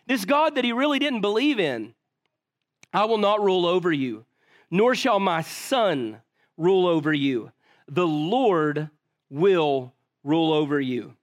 this 0.06 0.24
God 0.24 0.54
that 0.54 0.64
he 0.64 0.72
really 0.72 0.98
didn't 0.98 1.20
believe 1.20 1.60
in, 1.60 1.92
I 2.94 3.04
will 3.04 3.18
not 3.18 3.44
rule 3.44 3.66
over 3.66 3.92
you, 3.92 4.24
nor 4.70 4.94
shall 4.94 5.20
my 5.20 5.42
son 5.42 6.22
rule 6.56 6.86
over 6.86 7.12
you. 7.12 7.52
The 7.88 8.06
Lord 8.06 8.90
will 9.30 9.92
rule 10.24 10.52
over 10.52 10.80
you. 10.80 11.14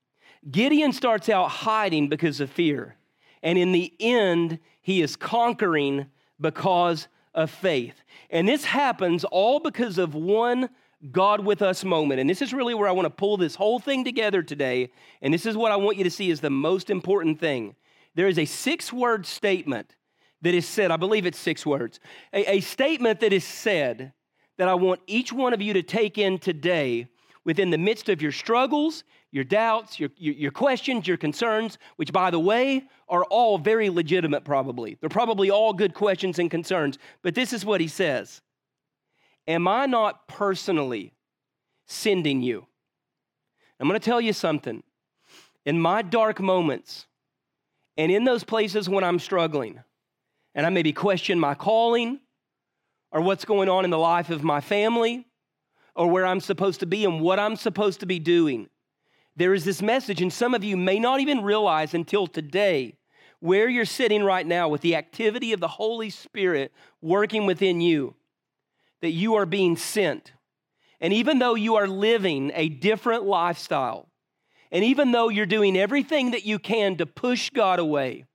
Gideon 0.50 0.92
starts 0.92 1.28
out 1.28 1.48
hiding 1.48 2.08
because 2.08 2.40
of 2.40 2.50
fear. 2.50 2.96
And 3.42 3.58
in 3.58 3.72
the 3.72 3.92
end, 4.00 4.58
he 4.82 5.02
is 5.02 5.16
conquering 5.16 6.06
because 6.40 7.08
of 7.34 7.50
faith. 7.50 8.02
And 8.30 8.48
this 8.48 8.64
happens 8.64 9.24
all 9.24 9.60
because 9.60 9.98
of 9.98 10.14
one 10.14 10.70
God 11.10 11.44
with 11.44 11.62
us 11.62 11.84
moment. 11.84 12.20
And 12.20 12.28
this 12.28 12.42
is 12.42 12.52
really 12.52 12.74
where 12.74 12.88
I 12.88 12.92
want 12.92 13.06
to 13.06 13.10
pull 13.10 13.36
this 13.36 13.54
whole 13.54 13.78
thing 13.78 14.04
together 14.04 14.42
today. 14.42 14.90
And 15.22 15.32
this 15.32 15.46
is 15.46 15.56
what 15.56 15.72
I 15.72 15.76
want 15.76 15.96
you 15.96 16.04
to 16.04 16.10
see 16.10 16.30
is 16.30 16.40
the 16.40 16.50
most 16.50 16.90
important 16.90 17.40
thing. 17.40 17.74
There 18.14 18.28
is 18.28 18.38
a 18.38 18.44
six 18.44 18.92
word 18.92 19.24
statement 19.24 19.94
that 20.42 20.54
is 20.54 20.66
said, 20.66 20.90
I 20.90 20.96
believe 20.96 21.26
it's 21.26 21.38
six 21.38 21.64
words, 21.64 22.00
a, 22.32 22.56
a 22.56 22.60
statement 22.60 23.20
that 23.20 23.32
is 23.32 23.44
said 23.44 24.12
that 24.60 24.68
I 24.68 24.74
want 24.74 25.00
each 25.06 25.32
one 25.32 25.54
of 25.54 25.62
you 25.62 25.72
to 25.72 25.82
take 25.82 26.18
in 26.18 26.38
today 26.38 27.08
within 27.46 27.70
the 27.70 27.78
midst 27.78 28.10
of 28.10 28.20
your 28.20 28.30
struggles, 28.30 29.04
your 29.30 29.42
doubts, 29.42 29.98
your, 29.98 30.10
your, 30.18 30.34
your, 30.34 30.50
questions, 30.50 31.08
your 31.08 31.16
concerns, 31.16 31.78
which, 31.96 32.12
by 32.12 32.30
the 32.30 32.38
way, 32.38 32.84
are 33.08 33.24
all 33.24 33.56
very 33.56 33.88
legitimate, 33.88 34.44
probably. 34.44 34.98
They're 35.00 35.08
probably 35.08 35.50
all 35.50 35.72
good 35.72 35.94
questions 35.94 36.38
and 36.38 36.50
concerns. 36.50 36.98
But 37.22 37.34
this 37.34 37.54
is 37.54 37.64
what 37.64 37.80
he 37.80 37.88
says 37.88 38.42
Am 39.46 39.66
I 39.66 39.86
not 39.86 40.28
personally 40.28 41.14
sending 41.86 42.42
you? 42.42 42.66
I'm 43.80 43.88
going 43.88 43.98
to 43.98 44.04
tell 44.04 44.20
you 44.20 44.34
something. 44.34 44.82
In 45.64 45.80
my 45.80 46.02
dark 46.02 46.38
moments, 46.38 47.06
and 47.96 48.12
in 48.12 48.24
those 48.24 48.44
places 48.44 48.90
when 48.90 49.04
I'm 49.04 49.20
struggling, 49.20 49.80
and 50.54 50.66
I 50.66 50.68
maybe 50.68 50.92
question 50.92 51.40
my 51.40 51.54
calling 51.54 52.20
or 53.12 53.20
what's 53.20 53.44
going 53.44 53.68
on 53.68 53.84
in 53.84 53.90
the 53.90 53.98
life 53.98 54.30
of 54.30 54.42
my 54.42 54.60
family, 54.60 55.26
or 55.94 56.08
where 56.08 56.26
I'm 56.26 56.40
supposed 56.40 56.80
to 56.80 56.86
be 56.86 57.04
and 57.04 57.20
what 57.20 57.38
I'm 57.38 57.56
supposed 57.56 58.00
to 58.00 58.06
be 58.06 58.18
doing. 58.18 58.68
There 59.36 59.54
is 59.54 59.64
this 59.64 59.82
message, 59.82 60.22
and 60.22 60.32
some 60.32 60.54
of 60.54 60.64
you 60.64 60.76
may 60.76 60.98
not 60.98 61.20
even 61.20 61.42
realize 61.42 61.94
until 61.94 62.26
today 62.26 62.96
where 63.40 63.68
you're 63.68 63.84
sitting 63.84 64.22
right 64.22 64.46
now 64.46 64.68
with 64.68 64.82
the 64.82 64.96
activity 64.96 65.52
of 65.52 65.60
the 65.60 65.68
Holy 65.68 66.10
Spirit 66.10 66.72
working 67.00 67.46
within 67.46 67.80
you, 67.80 68.14
that 69.00 69.10
you 69.10 69.34
are 69.34 69.46
being 69.46 69.76
sent. 69.76 70.32
And 71.00 71.12
even 71.12 71.38
though 71.38 71.54
you 71.54 71.76
are 71.76 71.88
living 71.88 72.52
a 72.54 72.68
different 72.68 73.24
lifestyle, 73.24 74.08
and 74.70 74.84
even 74.84 75.10
though 75.10 75.30
you're 75.30 75.46
doing 75.46 75.76
everything 75.76 76.32
that 76.32 76.44
you 76.44 76.58
can 76.58 76.96
to 76.98 77.06
push 77.06 77.50
God 77.50 77.78
away, 77.78 78.26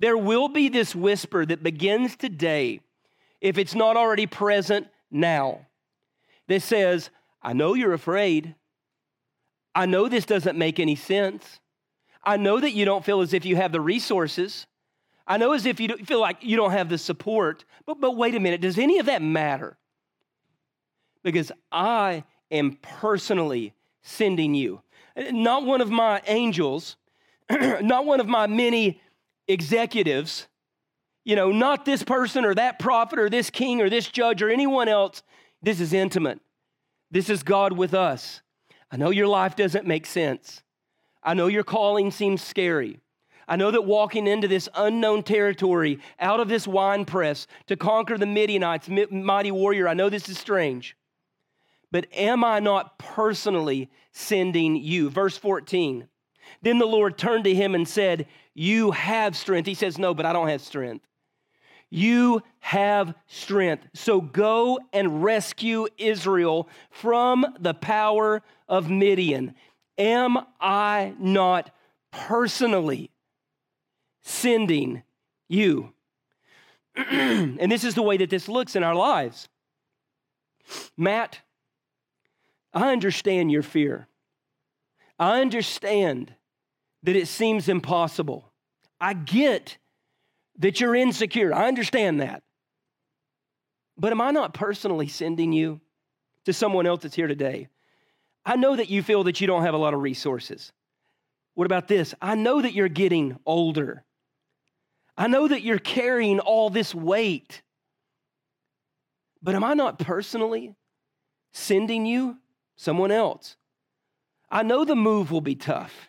there 0.00 0.16
will 0.16 0.48
be 0.48 0.68
this 0.68 0.94
whisper 0.94 1.46
that 1.46 1.62
begins 1.62 2.16
today, 2.16 2.80
if 3.40 3.58
it's 3.58 3.74
not 3.74 3.96
already 3.96 4.26
present 4.26 4.88
now, 5.10 5.66
This 6.46 6.64
says, 6.64 7.10
I 7.42 7.52
know 7.52 7.74
you're 7.74 7.92
afraid. 7.92 8.54
I 9.74 9.86
know 9.86 10.08
this 10.08 10.26
doesn't 10.26 10.58
make 10.58 10.80
any 10.80 10.96
sense. 10.96 11.60
I 12.24 12.36
know 12.36 12.60
that 12.60 12.72
you 12.72 12.84
don't 12.84 13.04
feel 13.04 13.20
as 13.20 13.32
if 13.32 13.44
you 13.44 13.56
have 13.56 13.72
the 13.72 13.80
resources. 13.80 14.66
I 15.26 15.36
know 15.36 15.52
as 15.52 15.64
if 15.64 15.78
you 15.78 15.96
feel 15.98 16.20
like 16.20 16.38
you 16.42 16.56
don't 16.56 16.72
have 16.72 16.88
the 16.88 16.98
support. 16.98 17.64
But, 17.86 18.00
but 18.00 18.16
wait 18.16 18.34
a 18.34 18.40
minute, 18.40 18.60
does 18.60 18.78
any 18.78 18.98
of 18.98 19.06
that 19.06 19.22
matter? 19.22 19.78
Because 21.22 21.52
I 21.70 22.24
am 22.50 22.78
personally 22.82 23.74
sending 24.02 24.54
you. 24.54 24.82
Not 25.16 25.64
one 25.64 25.80
of 25.80 25.90
my 25.90 26.20
angels, 26.26 26.96
not 27.50 28.06
one 28.06 28.20
of 28.20 28.26
my 28.26 28.46
many 28.48 29.00
executives, 29.46 30.46
you 31.24 31.36
know, 31.36 31.50
not 31.50 31.84
this 31.84 32.02
person 32.02 32.44
or 32.44 32.54
that 32.54 32.78
prophet 32.78 33.18
or 33.18 33.28
this 33.28 33.50
king 33.50 33.80
or 33.80 33.90
this 33.90 34.08
judge 34.08 34.42
or 34.42 34.50
anyone 34.50 34.88
else 34.88 35.22
this 35.62 35.80
is 35.80 35.92
intimate. 35.92 36.40
This 37.10 37.28
is 37.28 37.42
God 37.42 37.72
with 37.72 37.92
us. 37.94 38.40
I 38.90 38.96
know 38.96 39.10
your 39.10 39.26
life 39.26 39.56
doesn't 39.56 39.86
make 39.86 40.06
sense. 40.06 40.62
I 41.22 41.34
know 41.34 41.48
your 41.48 41.64
calling 41.64 42.10
seems 42.10 42.42
scary. 42.42 43.00
I 43.46 43.56
know 43.56 43.70
that 43.70 43.82
walking 43.82 44.26
into 44.26 44.48
this 44.48 44.68
unknown 44.74 45.22
territory, 45.24 45.98
out 46.18 46.40
of 46.40 46.48
this 46.48 46.66
wine 46.68 47.04
press 47.04 47.46
to 47.66 47.76
conquer 47.76 48.16
the 48.16 48.26
Midianites, 48.26 48.88
mighty 49.10 49.50
warrior, 49.50 49.88
I 49.88 49.94
know 49.94 50.08
this 50.08 50.28
is 50.28 50.38
strange. 50.38 50.96
But 51.90 52.06
am 52.12 52.44
I 52.44 52.60
not 52.60 52.98
personally 52.98 53.90
sending 54.12 54.76
you? 54.76 55.10
Verse 55.10 55.36
14. 55.36 56.06
Then 56.62 56.78
the 56.78 56.86
Lord 56.86 57.18
turned 57.18 57.44
to 57.44 57.54
him 57.54 57.74
and 57.74 57.86
said, 57.86 58.26
You 58.54 58.92
have 58.92 59.36
strength. 59.36 59.66
He 59.66 59.74
says, 59.74 59.98
No, 59.98 60.14
but 60.14 60.26
I 60.26 60.32
don't 60.32 60.48
have 60.48 60.60
strength. 60.60 61.04
You 61.90 62.42
have 62.60 63.14
strength. 63.26 63.86
So 63.94 64.20
go 64.20 64.78
and 64.92 65.22
rescue 65.22 65.88
Israel 65.98 66.68
from 66.90 67.44
the 67.58 67.74
power 67.74 68.42
of 68.68 68.88
Midian. 68.88 69.54
Am 69.98 70.38
I 70.60 71.14
not 71.18 71.74
personally 72.12 73.10
sending 74.22 75.02
you? 75.48 75.92
and 76.96 77.70
this 77.70 77.84
is 77.84 77.94
the 77.94 78.02
way 78.02 78.16
that 78.16 78.30
this 78.30 78.48
looks 78.48 78.76
in 78.76 78.84
our 78.84 78.94
lives. 78.94 79.48
Matt, 80.96 81.40
I 82.72 82.92
understand 82.92 83.50
your 83.50 83.62
fear. 83.62 84.06
I 85.18 85.40
understand 85.40 86.34
that 87.02 87.16
it 87.16 87.28
seems 87.28 87.68
impossible. 87.68 88.52
I 89.00 89.14
get 89.14 89.78
that 90.60 90.80
you're 90.80 90.94
insecure. 90.94 91.52
I 91.52 91.68
understand 91.68 92.20
that. 92.20 92.42
But 93.98 94.12
am 94.12 94.20
I 94.20 94.30
not 94.30 94.54
personally 94.54 95.08
sending 95.08 95.52
you 95.52 95.80
to 96.44 96.52
someone 96.52 96.86
else 96.86 97.02
that's 97.02 97.14
here 97.14 97.26
today? 97.26 97.68
I 98.46 98.56
know 98.56 98.76
that 98.76 98.88
you 98.88 99.02
feel 99.02 99.24
that 99.24 99.40
you 99.40 99.46
don't 99.46 99.62
have 99.62 99.74
a 99.74 99.78
lot 99.78 99.94
of 99.94 100.00
resources. 100.00 100.72
What 101.54 101.66
about 101.66 101.88
this? 101.88 102.14
I 102.22 102.34
know 102.34 102.62
that 102.62 102.72
you're 102.72 102.88
getting 102.88 103.38
older. 103.44 104.04
I 105.16 105.26
know 105.26 105.48
that 105.48 105.62
you're 105.62 105.78
carrying 105.78 106.40
all 106.40 106.70
this 106.70 106.94
weight. 106.94 107.62
But 109.42 109.54
am 109.54 109.64
I 109.64 109.74
not 109.74 109.98
personally 109.98 110.74
sending 111.52 112.06
you 112.06 112.38
someone 112.76 113.10
else? 113.10 113.56
I 114.50 114.62
know 114.62 114.84
the 114.84 114.96
move 114.96 115.30
will 115.30 115.40
be 115.40 115.54
tough. 115.54 116.08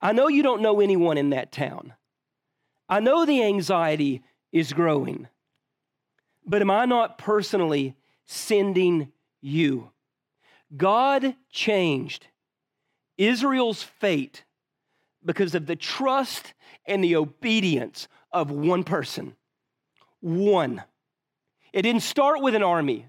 I 0.00 0.12
know 0.12 0.28
you 0.28 0.42
don't 0.42 0.62
know 0.62 0.80
anyone 0.80 1.18
in 1.18 1.30
that 1.30 1.52
town. 1.52 1.94
I 2.88 3.00
know 3.00 3.24
the 3.24 3.42
anxiety 3.42 4.22
is 4.52 4.72
growing. 4.72 5.28
But 6.46 6.62
am 6.62 6.70
I 6.70 6.86
not 6.86 7.18
personally 7.18 7.94
sending 8.26 9.12
you? 9.40 9.90
God 10.76 11.34
changed 11.50 12.26
Israel's 13.16 13.82
fate 13.82 14.44
because 15.24 15.54
of 15.54 15.66
the 15.66 15.76
trust 15.76 16.54
and 16.86 17.04
the 17.04 17.16
obedience 17.16 18.08
of 18.32 18.50
one 18.50 18.84
person. 18.84 19.34
One. 20.20 20.82
It 21.72 21.82
didn't 21.82 22.02
start 22.02 22.40
with 22.40 22.54
an 22.54 22.62
army. 22.62 23.06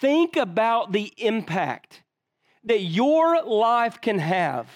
Think 0.00 0.36
about 0.36 0.92
the 0.92 1.12
impact 1.18 2.02
that 2.64 2.80
your 2.80 3.42
life 3.42 4.00
can 4.00 4.18
have 4.18 4.68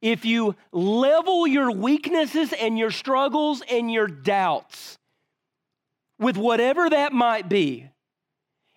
if 0.00 0.24
you 0.24 0.54
level 0.72 1.46
your 1.46 1.70
weaknesses 1.70 2.52
and 2.52 2.78
your 2.78 2.90
struggles 2.90 3.62
and 3.68 3.90
your 3.90 4.06
doubts 4.06 4.98
with 6.18 6.36
whatever 6.36 6.88
that 6.88 7.12
might 7.12 7.48
be, 7.48 7.88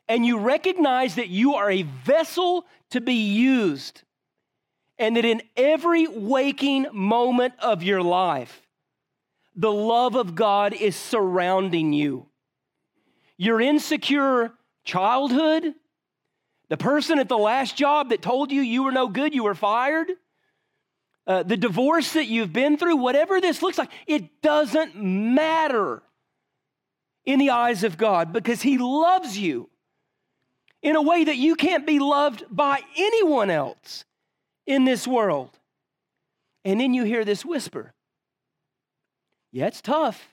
and 0.08 0.26
you 0.26 0.40
recognize 0.40 1.16
that 1.16 1.30
you 1.30 1.56
are 1.56 1.70
a 1.70 1.84
vessel 1.84 2.66
to 2.90 3.02
be 3.02 3.32
used, 3.34 4.02
and 4.98 5.16
that 5.16 5.26
in 5.26 5.42
every 5.56 6.08
waking 6.08 6.88
moment 6.92 7.54
of 7.60 7.82
your 7.82 8.02
life, 8.02 8.68
the 9.56 9.72
love 9.72 10.16
of 10.16 10.36
God 10.36 10.74
is 10.74 10.96
surrounding 10.96 11.94
you. 11.94 12.28
Your 13.38 13.60
insecure 13.62 14.54
childhood, 14.84 15.74
the 16.70 16.78
person 16.78 17.20
at 17.20 17.30
the 17.30 17.38
last 17.38 17.76
job 17.76 18.10
that 18.10 18.22
told 18.22 18.52
you 18.52 18.62
you 18.62 18.84
were 18.84 18.92
no 18.92 19.08
good, 19.08 19.34
you 19.34 19.44
were 19.44 19.56
fired, 19.56 20.10
uh, 21.28 21.44
the 21.44 21.58
divorce 21.58 22.14
that 22.14 22.28
you've 22.28 22.54
been 22.54 22.78
through, 22.78 22.98
whatever 22.98 23.40
this 23.40 23.62
looks 23.62 23.78
like, 23.78 23.92
it 24.08 24.42
doesn't 24.42 24.96
matter 24.96 26.02
in 27.26 27.40
the 27.40 27.52
eyes 27.52 27.84
of 27.84 27.98
God 27.98 28.34
because 28.34 28.62
He 28.62 28.78
loves 28.78 29.38
you 29.38 29.70
in 30.82 30.96
a 30.96 31.02
way 31.02 31.24
that 31.24 31.38
you 31.38 31.56
can't 31.56 31.86
be 31.86 32.00
loved 32.00 32.44
by 32.50 32.82
anyone 32.98 33.50
else 33.50 34.06
in 34.66 34.86
this 34.86 35.08
world. 35.08 35.58
And 36.66 36.80
then 36.80 36.94
you 36.94 37.04
hear 37.04 37.26
this 37.26 37.46
whisper 37.46 37.94
Yeah, 39.52 39.68
it's 39.68 39.82
tough. 39.82 40.30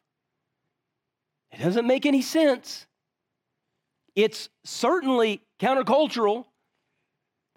It 1.50 1.60
doesn't 1.60 1.86
make 1.86 2.06
any 2.06 2.22
sense. 2.22 2.86
It's 4.14 4.48
certainly 4.64 5.42
countercultural. 5.58 6.44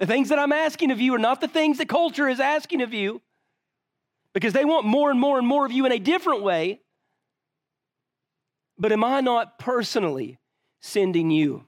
The 0.02 0.08
things 0.08 0.30
that 0.30 0.40
I'm 0.40 0.52
asking 0.52 0.90
of 0.90 1.00
you 1.00 1.14
are 1.14 1.20
not 1.20 1.42
the 1.42 1.48
things 1.48 1.78
that 1.78 1.88
culture 1.88 2.28
is 2.28 2.40
asking 2.40 2.82
of 2.82 2.92
you 2.92 3.22
because 4.34 4.52
they 4.52 4.66
want 4.66 4.84
more 4.84 5.12
and 5.12 5.20
more 5.20 5.38
and 5.38 5.48
more 5.48 5.64
of 5.64 5.72
you 5.72 5.86
in 5.86 5.92
a 5.92 6.00
different 6.00 6.42
way. 6.42 6.82
But 8.80 8.92
am 8.92 9.04
I 9.04 9.22
not 9.22 9.60
personally 9.60 10.40
sending 10.80 11.30
you? 11.30 11.66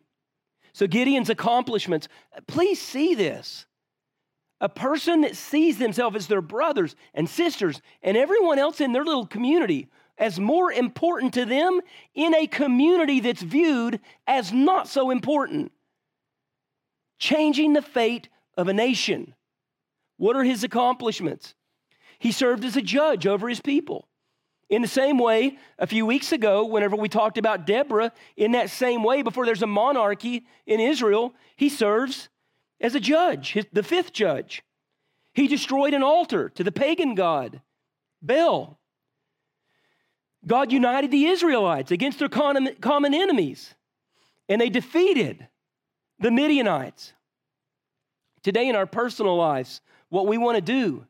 So, 0.74 0.88
Gideon's 0.88 1.30
accomplishments, 1.30 2.08
please 2.48 2.82
see 2.82 3.14
this. 3.14 3.68
A 4.60 4.68
person 4.68 5.22
that 5.22 5.36
sees 5.36 5.78
themselves 5.78 6.16
as 6.16 6.26
their 6.26 6.42
brothers 6.42 6.96
and 7.14 7.30
sisters 7.30 7.84
and 8.02 8.18
everyone 8.18 8.58
else 8.58 8.82
in 8.82 8.94
their 8.94 9.06
little 9.06 9.28
community 9.28 9.90
as 10.18 10.40
more 10.40 10.72
important 10.72 11.36
to 11.36 11.46
them 11.46 11.82
in 12.16 12.34
a 12.34 12.48
community 12.48 13.20
that's 13.20 13.44
viewed 13.44 14.00
as 14.26 14.52
not 14.52 14.88
so 14.88 15.12
important 15.12 15.72
changing 17.18 17.74
the 17.74 17.82
fate 17.82 18.30
of 18.58 18.68
a 18.68 18.74
nation. 18.74 19.34
What 20.18 20.36
are 20.36 20.44
his 20.44 20.64
accomplishments? 20.64 21.56
He 22.20 22.32
served 22.32 22.64
as 22.64 22.78
a 22.78 22.82
judge 22.82 23.28
over 23.28 23.50
his 23.50 23.62
people. 23.62 24.08
In 24.70 24.82
the 24.82 24.88
same 24.88 25.20
way, 25.20 25.58
a 25.78 25.86
few 25.86 26.06
weeks 26.06 26.32
ago, 26.32 26.66
whenever 26.66 26.96
we 26.96 27.10
talked 27.10 27.38
about 27.38 27.68
Deborah, 27.68 28.12
in 28.38 28.54
that 28.54 28.70
same 28.70 29.04
way, 29.04 29.22
before 29.22 29.46
there's 29.46 29.62
a 29.62 29.68
monarchy 29.68 30.46
in 30.66 30.80
Israel, 30.80 31.34
he 31.56 31.70
serves 31.70 32.30
as 32.80 32.96
a 32.96 33.00
judge, 33.00 33.58
the 33.72 33.84
fifth 33.84 34.14
judge. 34.14 34.64
He 35.34 35.48
destroyed 35.48 35.94
an 35.94 36.04
altar 36.04 36.50
to 36.50 36.64
the 36.64 36.72
pagan 36.72 37.16
god, 37.16 37.62
Baal. 38.22 38.80
God 40.46 40.72
united 40.72 41.12
the 41.12 41.26
Israelites 41.26 41.92
against 41.92 42.20
their 42.20 42.30
common 42.30 43.14
enemies, 43.14 43.76
and 44.50 44.60
they 44.60 44.70
defeated 44.70 45.48
the 46.20 46.32
Midianites. 46.32 47.14
Today, 48.44 48.68
in 48.68 48.76
our 48.76 48.86
personal 48.86 49.38
lives, 49.38 49.82
what 50.10 50.28
we 50.28 50.38
want 50.38 50.56
to 50.58 50.62
do 50.62 51.06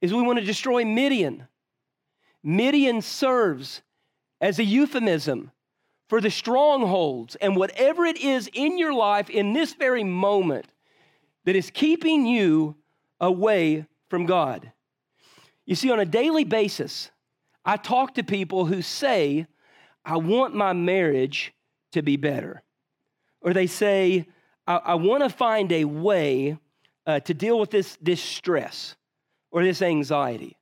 is 0.00 0.12
we 0.12 0.22
want 0.22 0.38
to 0.38 0.44
destroy 0.44 0.84
Midian. 0.84 1.46
Midian 2.42 3.00
serves 3.00 3.82
as 4.40 4.58
a 4.58 4.64
euphemism 4.64 5.50
for 6.08 6.20
the 6.20 6.30
strongholds 6.30 7.36
and 7.36 7.56
whatever 7.56 8.04
it 8.04 8.18
is 8.18 8.50
in 8.52 8.78
your 8.78 8.92
life 8.92 9.30
in 9.30 9.52
this 9.52 9.74
very 9.74 10.04
moment 10.04 10.66
that 11.44 11.56
is 11.56 11.70
keeping 11.70 12.26
you 12.26 12.76
away 13.20 13.86
from 14.10 14.26
God. 14.26 14.72
You 15.64 15.74
see, 15.74 15.90
on 15.90 16.00
a 16.00 16.04
daily 16.04 16.44
basis, 16.44 17.10
I 17.64 17.76
talk 17.78 18.14
to 18.14 18.22
people 18.22 18.66
who 18.66 18.82
say, 18.82 19.46
I 20.04 20.18
want 20.18 20.54
my 20.54 20.74
marriage 20.74 21.54
to 21.92 22.02
be 22.02 22.16
better 22.16 22.63
or 23.44 23.52
they 23.52 23.68
say, 23.68 24.26
I, 24.66 24.76
I 24.76 24.94
want 24.94 25.22
to 25.22 25.28
find 25.28 25.70
a 25.70 25.84
way 25.84 26.58
uh, 27.06 27.20
to 27.20 27.34
deal 27.34 27.60
with 27.60 27.70
this, 27.70 27.96
this 28.00 28.20
stress 28.20 28.96
or 29.52 29.62
this 29.62 29.82
anxiety. 29.82 30.56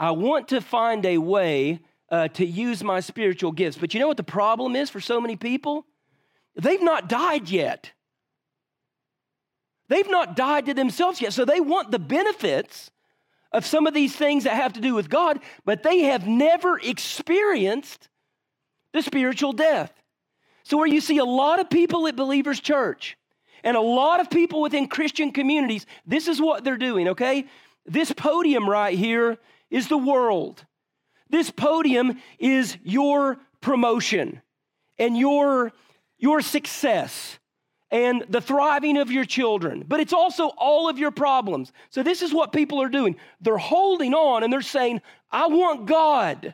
I 0.00 0.10
want 0.12 0.48
to 0.48 0.60
find 0.60 1.04
a 1.04 1.18
way 1.18 1.80
uh, 2.10 2.28
to 2.28 2.44
use 2.44 2.82
my 2.82 3.00
spiritual 3.00 3.52
gifts. 3.52 3.76
But 3.76 3.94
you 3.94 4.00
know 4.00 4.08
what 4.08 4.16
the 4.16 4.24
problem 4.24 4.74
is 4.74 4.90
for 4.90 5.00
so 5.00 5.20
many 5.20 5.36
people? 5.36 5.84
They've 6.56 6.82
not 6.82 7.08
died 7.08 7.50
yet. 7.50 7.92
They've 9.88 10.10
not 10.10 10.34
died 10.34 10.66
to 10.66 10.74
themselves 10.74 11.20
yet. 11.20 11.32
So 11.32 11.44
they 11.44 11.60
want 11.60 11.90
the 11.90 11.98
benefits 11.98 12.90
of 13.52 13.66
some 13.66 13.86
of 13.86 13.94
these 13.94 14.14
things 14.14 14.44
that 14.44 14.54
have 14.54 14.74
to 14.74 14.80
do 14.80 14.94
with 14.94 15.08
God, 15.08 15.40
but 15.64 15.82
they 15.82 16.00
have 16.00 16.26
never 16.26 16.78
experienced 16.78 18.08
the 18.92 19.02
spiritual 19.02 19.52
death. 19.52 19.92
So, 20.68 20.76
where 20.76 20.86
you 20.86 21.00
see 21.00 21.16
a 21.16 21.24
lot 21.24 21.60
of 21.60 21.70
people 21.70 22.06
at 22.08 22.14
Believers 22.14 22.60
Church 22.60 23.16
and 23.64 23.74
a 23.74 23.80
lot 23.80 24.20
of 24.20 24.28
people 24.28 24.60
within 24.60 24.86
Christian 24.86 25.32
communities, 25.32 25.86
this 26.06 26.28
is 26.28 26.42
what 26.42 26.62
they're 26.62 26.76
doing, 26.76 27.08
okay? 27.08 27.46
This 27.86 28.12
podium 28.12 28.68
right 28.68 28.96
here 28.96 29.38
is 29.70 29.88
the 29.88 29.96
world. 29.96 30.66
This 31.30 31.50
podium 31.50 32.20
is 32.38 32.76
your 32.82 33.38
promotion 33.62 34.42
and 34.98 35.16
your, 35.16 35.72
your 36.18 36.42
success 36.42 37.38
and 37.90 38.26
the 38.28 38.42
thriving 38.42 38.98
of 38.98 39.10
your 39.10 39.24
children, 39.24 39.86
but 39.88 40.00
it's 40.00 40.12
also 40.12 40.48
all 40.48 40.90
of 40.90 40.98
your 40.98 41.12
problems. 41.12 41.72
So, 41.88 42.02
this 42.02 42.20
is 42.20 42.34
what 42.34 42.52
people 42.52 42.82
are 42.82 42.90
doing. 42.90 43.16
They're 43.40 43.56
holding 43.56 44.12
on 44.12 44.44
and 44.44 44.52
they're 44.52 44.60
saying, 44.60 45.00
I 45.32 45.46
want 45.46 45.86
God 45.86 46.52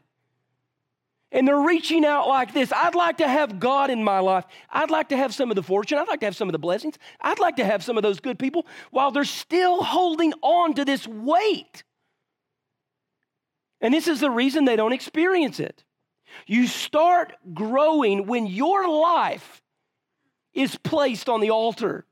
and 1.34 1.48
they're 1.48 1.60
reaching 1.60 2.04
out 2.04 2.28
like 2.28 2.54
this. 2.54 2.72
I'd 2.72 2.94
like 2.94 3.18
to 3.18 3.28
have 3.28 3.58
God 3.58 3.90
in 3.90 4.04
my 4.04 4.20
life. 4.20 4.44
I'd 4.70 4.90
like 4.90 5.08
to 5.08 5.16
have 5.16 5.34
some 5.34 5.50
of 5.50 5.56
the 5.56 5.64
fortune. 5.64 5.98
I'd 5.98 6.06
like 6.06 6.20
to 6.20 6.26
have 6.26 6.36
some 6.36 6.48
of 6.48 6.52
the 6.52 6.60
blessings. 6.60 6.96
I'd 7.20 7.40
like 7.40 7.56
to 7.56 7.64
have 7.64 7.82
some 7.82 7.96
of 7.96 8.04
those 8.04 8.20
good 8.20 8.38
people 8.38 8.66
while 8.92 9.10
they're 9.10 9.24
still 9.24 9.82
holding 9.82 10.32
on 10.42 10.74
to 10.74 10.84
this 10.84 11.08
weight. 11.08 11.82
And 13.80 13.92
this 13.92 14.06
is 14.06 14.20
the 14.20 14.30
reason 14.30 14.64
they 14.64 14.76
don't 14.76 14.92
experience 14.92 15.58
it. 15.58 15.82
You 16.46 16.68
start 16.68 17.34
growing 17.52 18.28
when 18.28 18.46
your 18.46 18.88
life 18.88 19.60
is 20.54 20.76
placed 20.76 21.28
on 21.28 21.40
the 21.40 21.50
altar. 21.50 22.06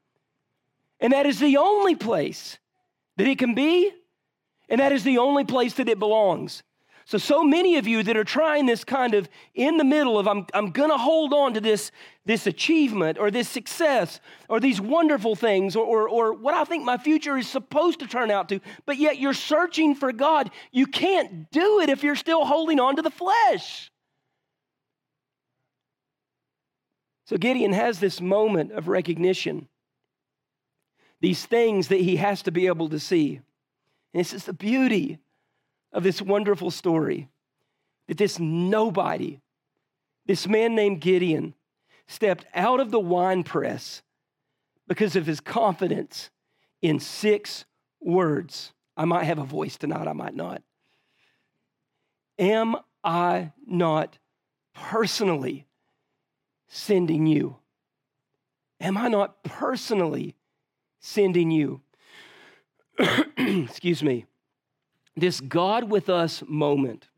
And 0.98 1.12
that 1.12 1.26
is 1.26 1.38
the 1.38 1.58
only 1.58 1.94
place 1.94 2.58
that 3.18 3.28
it 3.28 3.38
can 3.38 3.54
be, 3.54 3.92
and 4.68 4.80
that 4.80 4.90
is 4.90 5.04
the 5.04 5.18
only 5.18 5.44
place 5.44 5.74
that 5.74 5.88
it 5.88 6.00
belongs. 6.00 6.64
So, 7.04 7.18
so 7.18 7.42
many 7.42 7.76
of 7.78 7.86
you 7.86 8.02
that 8.04 8.16
are 8.16 8.24
trying 8.24 8.66
this 8.66 8.84
kind 8.84 9.14
of 9.14 9.28
in 9.54 9.76
the 9.76 9.84
middle 9.84 10.18
of, 10.18 10.28
I'm, 10.28 10.46
I'm 10.54 10.70
going 10.70 10.90
to 10.90 10.96
hold 10.96 11.32
on 11.32 11.54
to 11.54 11.60
this, 11.60 11.90
this 12.24 12.46
achievement 12.46 13.18
or 13.18 13.30
this 13.30 13.48
success 13.48 14.20
or 14.48 14.60
these 14.60 14.80
wonderful 14.80 15.34
things 15.34 15.74
or, 15.74 15.84
or, 15.84 16.08
or 16.08 16.32
what 16.32 16.54
I 16.54 16.64
think 16.64 16.84
my 16.84 16.98
future 16.98 17.36
is 17.36 17.48
supposed 17.48 17.98
to 18.00 18.06
turn 18.06 18.30
out 18.30 18.48
to, 18.50 18.60
but 18.86 18.98
yet 18.98 19.18
you're 19.18 19.34
searching 19.34 19.94
for 19.94 20.12
God. 20.12 20.50
You 20.70 20.86
can't 20.86 21.50
do 21.50 21.80
it 21.80 21.88
if 21.88 22.04
you're 22.04 22.14
still 22.14 22.44
holding 22.44 22.78
on 22.78 22.96
to 22.96 23.02
the 23.02 23.10
flesh. 23.10 23.90
So, 27.24 27.36
Gideon 27.36 27.72
has 27.72 27.98
this 27.98 28.20
moment 28.20 28.72
of 28.72 28.88
recognition, 28.88 29.68
these 31.20 31.46
things 31.46 31.88
that 31.88 32.00
he 32.00 32.16
has 32.16 32.42
to 32.42 32.52
be 32.52 32.66
able 32.66 32.90
to 32.90 33.00
see. 33.00 33.40
And 34.12 34.20
this 34.20 34.34
is 34.34 34.44
the 34.44 34.52
beauty 34.52 35.18
of 35.92 36.02
this 36.02 36.22
wonderful 36.22 36.70
story 36.70 37.28
that 38.08 38.18
this 38.18 38.38
nobody, 38.38 39.40
this 40.26 40.46
man 40.46 40.74
named 40.74 41.00
Gideon, 41.00 41.54
stepped 42.06 42.44
out 42.54 42.80
of 42.80 42.90
the 42.90 43.00
wine 43.00 43.42
press 43.42 44.02
because 44.88 45.16
of 45.16 45.26
his 45.26 45.40
confidence 45.40 46.30
in 46.80 46.98
six 46.98 47.64
words. 48.00 48.72
I 48.96 49.04
might 49.04 49.24
have 49.24 49.38
a 49.38 49.44
voice 49.44 49.76
tonight, 49.76 50.08
I 50.08 50.12
might 50.12 50.34
not. 50.34 50.62
Am 52.38 52.76
I 53.04 53.52
not 53.66 54.18
personally 54.74 55.66
sending 56.68 57.26
you? 57.26 57.56
Am 58.80 58.96
I 58.96 59.08
not 59.08 59.44
personally 59.44 60.34
sending 61.00 61.50
you? 61.50 61.80
Excuse 63.38 64.02
me. 64.02 64.26
This 65.16 65.40
God 65.40 65.90
with 65.90 66.08
us 66.08 66.42
moment 66.46 67.08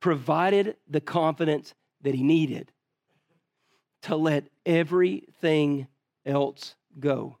provided 0.00 0.76
the 0.88 1.00
confidence 1.00 1.74
that 2.02 2.14
he 2.14 2.22
needed 2.22 2.70
to 4.02 4.16
let 4.16 4.48
everything 4.64 5.88
else 6.24 6.74
go. 7.00 7.38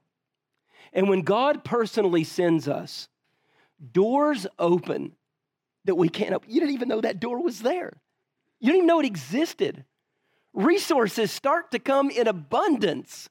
And 0.92 1.08
when 1.08 1.22
God 1.22 1.64
personally 1.64 2.24
sends 2.24 2.66
us, 2.66 3.08
doors 3.92 4.46
open 4.58 5.12
that 5.84 5.94
we 5.94 6.08
can't 6.08 6.32
open. 6.32 6.50
You 6.50 6.60
didn't 6.60 6.74
even 6.74 6.88
know 6.88 7.00
that 7.00 7.20
door 7.20 7.42
was 7.42 7.60
there. 7.60 8.00
You 8.60 8.68
didn't 8.68 8.78
even 8.78 8.86
know 8.86 9.00
it 9.00 9.06
existed. 9.06 9.84
Resources 10.52 11.30
start 11.30 11.70
to 11.70 11.78
come 11.78 12.10
in 12.10 12.26
abundance. 12.26 13.28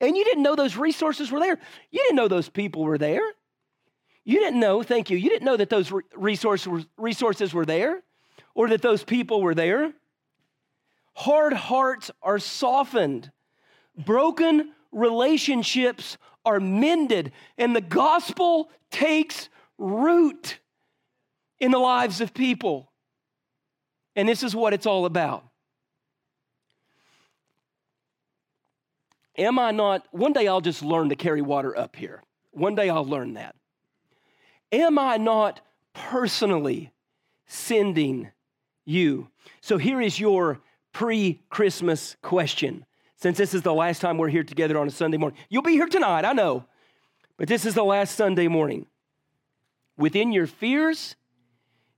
And 0.00 0.16
you 0.16 0.24
didn't 0.24 0.42
know 0.42 0.56
those 0.56 0.76
resources 0.76 1.30
were 1.30 1.40
there. 1.40 1.58
You 1.90 2.00
didn't 2.00 2.16
know 2.16 2.28
those 2.28 2.50
people 2.50 2.82
were 2.82 2.98
there. 2.98 3.22
You 4.26 4.40
didn't 4.40 4.58
know, 4.58 4.82
thank 4.82 5.08
you, 5.08 5.16
you 5.16 5.30
didn't 5.30 5.44
know 5.44 5.56
that 5.56 5.70
those 5.70 5.92
resources, 6.16 6.84
resources 6.98 7.54
were 7.54 7.64
there 7.64 8.02
or 8.56 8.68
that 8.70 8.82
those 8.82 9.04
people 9.04 9.40
were 9.40 9.54
there. 9.54 9.92
Hard 11.14 11.52
hearts 11.52 12.10
are 12.22 12.40
softened, 12.40 13.30
broken 13.96 14.72
relationships 14.90 16.18
are 16.44 16.58
mended, 16.58 17.30
and 17.56 17.74
the 17.74 17.80
gospel 17.80 18.68
takes 18.90 19.48
root 19.78 20.58
in 21.60 21.70
the 21.70 21.78
lives 21.78 22.20
of 22.20 22.34
people. 22.34 22.90
And 24.16 24.28
this 24.28 24.42
is 24.42 24.56
what 24.56 24.74
it's 24.74 24.86
all 24.86 25.06
about. 25.06 25.44
Am 29.38 29.56
I 29.60 29.70
not? 29.70 30.04
One 30.10 30.32
day 30.32 30.48
I'll 30.48 30.60
just 30.60 30.82
learn 30.82 31.10
to 31.10 31.16
carry 31.16 31.42
water 31.42 31.78
up 31.78 31.94
here. 31.94 32.24
One 32.50 32.74
day 32.74 32.90
I'll 32.90 33.04
learn 33.04 33.34
that. 33.34 33.54
Am 34.72 34.98
I 34.98 35.16
not 35.16 35.60
personally 35.94 36.92
sending 37.46 38.30
you? 38.84 39.28
So 39.60 39.78
here 39.78 40.00
is 40.00 40.18
your 40.18 40.60
pre 40.92 41.40
Christmas 41.48 42.16
question. 42.22 42.84
Since 43.16 43.38
this 43.38 43.54
is 43.54 43.62
the 43.62 43.72
last 43.72 44.00
time 44.00 44.18
we're 44.18 44.28
here 44.28 44.44
together 44.44 44.78
on 44.78 44.86
a 44.86 44.90
Sunday 44.90 45.16
morning, 45.16 45.38
you'll 45.48 45.62
be 45.62 45.72
here 45.72 45.86
tonight, 45.86 46.24
I 46.24 46.32
know, 46.32 46.64
but 47.38 47.48
this 47.48 47.64
is 47.64 47.74
the 47.74 47.84
last 47.84 48.14
Sunday 48.14 48.48
morning. 48.48 48.86
Within 49.96 50.32
your 50.32 50.46
fears 50.46 51.16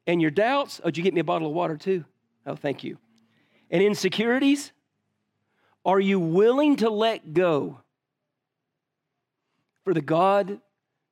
and 0.07 0.22
your 0.22 0.31
doubts, 0.31 0.81
oh, 0.85 0.87
did 0.87 0.98
you 0.98 1.02
get 1.02 1.14
me 1.14 1.20
a 1.20 1.24
bottle 1.24 1.48
of 1.48 1.54
water 1.54 1.76
too? 1.76 2.04
Oh, 2.46 2.54
thank 2.54 2.85
you. 2.85 2.98
And 3.70 3.83
insecurities, 3.83 4.72
are 5.85 5.98
you 5.98 6.20
willing 6.20 6.76
to 6.76 6.90
let 6.90 7.33
go 7.35 7.81
for 9.83 9.92
the 9.92 10.00
God 10.00 10.61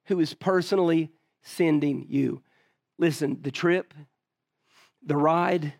who 0.05 0.21
is 0.21 0.35
personally 0.35 1.11
sending 1.47 2.07
you. 2.09 2.43
Listen, 2.99 3.39
the 3.43 3.51
trip, 3.51 3.95
the 5.05 5.17
ride, 5.17 5.75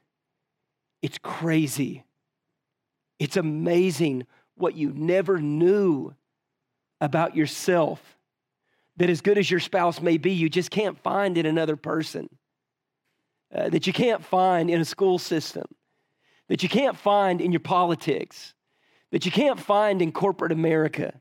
it's 1.03 1.19
crazy. 1.19 2.05
It's 3.19 3.37
amazing 3.37 4.27
what 4.55 4.77
you 4.77 4.93
never 4.95 5.39
knew 5.41 6.15
about 7.01 7.37
yourself. 7.37 8.01
That 8.97 9.11
as 9.11 9.21
good 9.21 9.39
as 9.39 9.51
your 9.51 9.61
spouse 9.61 10.01
may 10.01 10.17
be, 10.17 10.33
you 10.33 10.49
just 10.49 10.71
can't 10.71 10.99
find 10.99 11.37
in 11.37 11.47
another 11.47 11.77
person. 11.77 12.29
Uh, 13.55 13.69
that 13.69 13.87
you 13.87 13.93
can't 13.93 14.25
find 14.25 14.71
in 14.71 14.81
a 14.81 14.85
school 14.85 15.19
system. 15.19 15.65
That 16.49 16.63
you 16.63 16.69
can't 16.69 16.97
find 16.97 17.41
in 17.41 17.53
your 17.53 17.61
politics. 17.61 18.55
That 19.13 19.25
you 19.25 19.33
can't 19.33 19.61
find 19.61 20.03
in 20.03 20.13
corporate 20.13 20.53
America. 20.53 21.21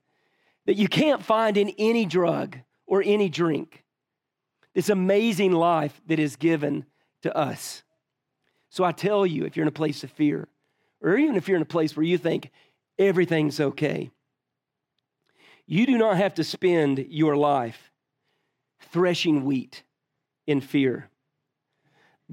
That 0.65 0.75
you 0.75 0.88
can't 0.88 1.23
find 1.23 1.58
in 1.58 1.69
any 1.77 2.05
drug 2.05 2.58
or 2.88 3.03
any 3.05 3.29
drink 3.29 3.85
this 4.75 4.89
amazing 4.89 5.53
life 5.53 5.99
that 6.05 6.19
is 6.19 6.35
given 6.35 6.85
to 7.23 7.35
us. 7.35 7.81
So 8.69 8.83
I 8.83 8.91
tell 8.91 9.25
you, 9.25 9.45
if 9.45 9.55
you're 9.55 9.63
in 9.63 9.69
a 9.69 9.71
place 9.71 10.03
of 10.03 10.11
fear, 10.11 10.47
or 11.01 11.17
even 11.17 11.35
if 11.35 11.47
you're 11.47 11.55
in 11.55 11.63
a 11.63 11.65
place 11.65 11.95
where 11.95 12.05
you 12.05 12.17
think 12.17 12.51
everything's 12.99 13.59
okay, 13.59 14.11
you 15.65 15.85
do 15.85 15.97
not 15.97 16.17
have 16.17 16.35
to 16.35 16.43
spend 16.43 17.07
your 17.09 17.35
life 17.38 17.91
threshing 18.91 19.45
wheat 19.45 19.81
in 20.45 20.61
fear. 20.61 21.09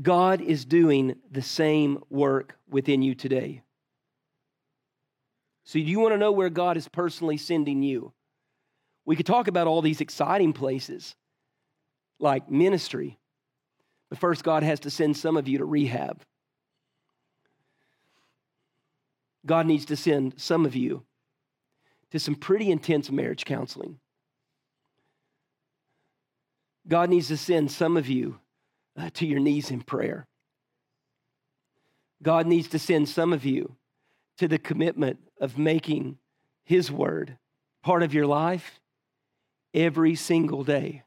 God 0.00 0.40
is 0.40 0.64
doing 0.64 1.16
the 1.30 1.42
same 1.42 2.02
work 2.10 2.56
within 2.68 3.02
you 3.02 3.14
today. 3.14 3.62
So, 5.64 5.74
do 5.74 5.80
you 5.80 6.00
want 6.00 6.12
to 6.12 6.18
know 6.18 6.32
where 6.32 6.50
God 6.50 6.76
is 6.76 6.88
personally 6.88 7.36
sending 7.36 7.82
you? 7.82 8.12
We 9.04 9.16
could 9.16 9.26
talk 9.26 9.48
about 9.48 9.66
all 9.68 9.80
these 9.80 10.00
exciting 10.00 10.52
places 10.52 11.14
like 12.18 12.50
ministry. 12.50 13.18
But 14.08 14.18
first, 14.18 14.44
God 14.44 14.62
has 14.62 14.80
to 14.80 14.90
send 14.90 15.16
some 15.16 15.36
of 15.36 15.48
you 15.48 15.58
to 15.58 15.64
rehab. 15.64 16.22
God 19.44 19.66
needs 19.66 19.86
to 19.86 19.96
send 19.96 20.34
some 20.36 20.66
of 20.66 20.76
you 20.76 21.02
to 22.10 22.20
some 22.20 22.34
pretty 22.34 22.70
intense 22.70 23.10
marriage 23.10 23.44
counseling. 23.44 23.98
God 26.86 27.10
needs 27.10 27.28
to 27.28 27.36
send 27.36 27.70
some 27.70 27.96
of 27.96 28.08
you 28.08 28.38
uh, 28.96 29.10
to 29.14 29.26
your 29.26 29.40
knees 29.40 29.70
in 29.70 29.80
prayer. 29.80 30.26
God 32.22 32.46
needs 32.46 32.68
to 32.68 32.78
send 32.78 33.08
some 33.08 33.32
of 33.32 33.44
you 33.44 33.76
to 34.38 34.46
the 34.46 34.58
commitment 34.58 35.18
of 35.40 35.58
making 35.58 36.18
His 36.64 36.90
word 36.90 37.38
part 37.82 38.02
of 38.02 38.14
your 38.14 38.26
life 38.26 38.80
every 39.74 40.14
single 40.14 40.64
day. 40.64 41.02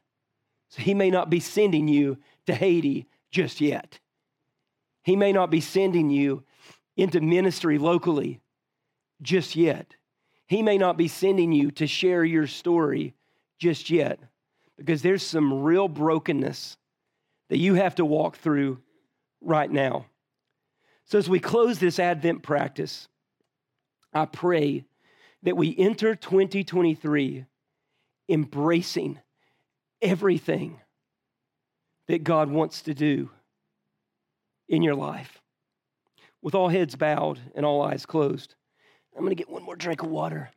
So 0.76 0.82
he 0.82 0.92
may 0.92 1.10
not 1.10 1.30
be 1.30 1.40
sending 1.40 1.88
you 1.88 2.18
to 2.46 2.54
Haiti 2.54 3.06
just 3.30 3.62
yet. 3.62 3.98
He 5.02 5.16
may 5.16 5.32
not 5.32 5.50
be 5.50 5.60
sending 5.60 6.10
you 6.10 6.44
into 6.96 7.20
ministry 7.20 7.78
locally 7.78 8.40
just 9.22 9.56
yet. 9.56 9.96
He 10.46 10.62
may 10.62 10.76
not 10.76 10.98
be 10.98 11.08
sending 11.08 11.52
you 11.52 11.70
to 11.72 11.86
share 11.86 12.24
your 12.24 12.46
story 12.46 13.14
just 13.58 13.88
yet 13.88 14.20
because 14.76 15.00
there's 15.00 15.22
some 15.22 15.62
real 15.62 15.88
brokenness 15.88 16.76
that 17.48 17.58
you 17.58 17.74
have 17.74 17.94
to 17.94 18.04
walk 18.04 18.36
through 18.36 18.78
right 19.40 19.70
now. 19.70 20.06
So, 21.06 21.18
as 21.18 21.28
we 21.28 21.38
close 21.38 21.78
this 21.78 21.98
Advent 21.98 22.42
practice, 22.42 23.08
I 24.12 24.26
pray 24.26 24.84
that 25.42 25.56
we 25.56 25.74
enter 25.78 26.14
2023 26.14 27.46
embracing 28.28 29.20
everything 30.02 30.80
that 32.08 32.24
God 32.24 32.50
wants 32.50 32.82
to 32.82 32.94
do 32.94 33.30
in 34.68 34.82
your 34.82 34.94
life. 34.94 35.40
With 36.42 36.54
all 36.54 36.68
heads 36.68 36.94
bowed 36.94 37.40
and 37.54 37.66
all 37.66 37.82
eyes 37.82 38.06
closed, 38.06 38.54
I'm 39.14 39.22
going 39.22 39.30
to 39.30 39.36
get 39.36 39.50
one 39.50 39.62
more 39.62 39.76
drink 39.76 40.02
of 40.02 40.08
water. 40.08 40.50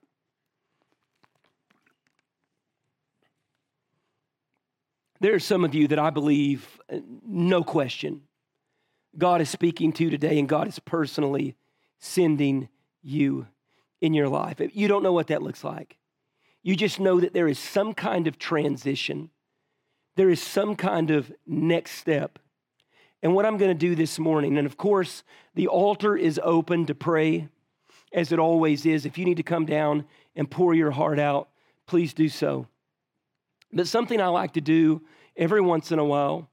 There 5.21 5.33
are 5.33 5.39
some 5.39 5.65
of 5.65 5.75
you 5.75 5.87
that 5.89 5.99
I 5.99 6.11
believe, 6.11 6.79
uh, 6.91 6.99
no 7.25 7.63
question, 7.63 8.21
God 9.17 9.41
is 9.41 9.49
speaking 9.49 9.91
to 9.93 10.09
today 10.09 10.39
and 10.39 10.47
God 10.47 10.67
is 10.67 10.79
personally 10.79 11.55
sending 11.99 12.69
you 13.01 13.47
in 14.01 14.13
your 14.13 14.29
life. 14.29 14.61
You 14.73 14.87
don't 14.87 15.03
know 15.03 15.11
what 15.11 15.27
that 15.27 15.41
looks 15.41 15.63
like. 15.63 15.98
You 16.61 16.75
just 16.75 16.99
know 16.99 17.19
that 17.19 17.33
there 17.33 17.47
is 17.47 17.57
some 17.57 17.93
kind 17.93 18.27
of 18.27 18.37
transition, 18.37 19.29
there 20.15 20.29
is 20.29 20.41
some 20.41 20.75
kind 20.75 21.11
of 21.11 21.31
next 21.47 21.91
step. 21.91 22.39
And 23.21 23.35
what 23.35 23.45
I'm 23.45 23.57
going 23.57 23.71
to 23.71 23.77
do 23.77 23.95
this 23.95 24.17
morning, 24.17 24.57
and 24.57 24.65
of 24.65 24.77
course, 24.77 25.23
the 25.55 25.67
altar 25.67 26.15
is 26.15 26.39
open 26.41 26.85
to 26.85 26.95
pray 26.95 27.49
as 28.13 28.31
it 28.31 28.39
always 28.39 28.85
is. 28.85 29.05
If 29.05 29.17
you 29.17 29.25
need 29.25 29.37
to 29.37 29.43
come 29.43 29.65
down 29.65 30.05
and 30.35 30.49
pour 30.49 30.73
your 30.73 30.91
heart 30.91 31.19
out, 31.19 31.49
please 31.85 32.13
do 32.13 32.29
so. 32.29 32.67
But 33.73 33.87
something 33.87 34.21
I 34.21 34.27
like 34.27 34.53
to 34.53 34.61
do 34.61 35.01
every 35.35 35.61
once 35.61 35.91
in 35.91 35.99
a 35.99 36.05
while, 36.05 36.49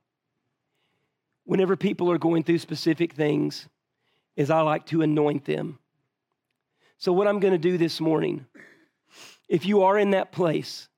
whenever 1.44 1.76
people 1.76 2.10
are 2.10 2.18
going 2.18 2.42
through 2.42 2.58
specific 2.58 3.12
things, 3.12 3.68
is 4.34 4.50
I 4.50 4.60
like 4.60 4.86
to 4.86 5.02
anoint 5.02 5.44
them. 5.44 5.78
So, 6.98 7.12
what 7.12 7.26
I'm 7.26 7.40
going 7.40 7.52
to 7.52 7.58
do 7.58 7.78
this 7.78 8.00
morning, 8.00 8.46
if 9.48 9.66
you 9.66 9.82
are 9.82 9.98
in 9.98 10.10
that 10.10 10.32
place 10.32 10.88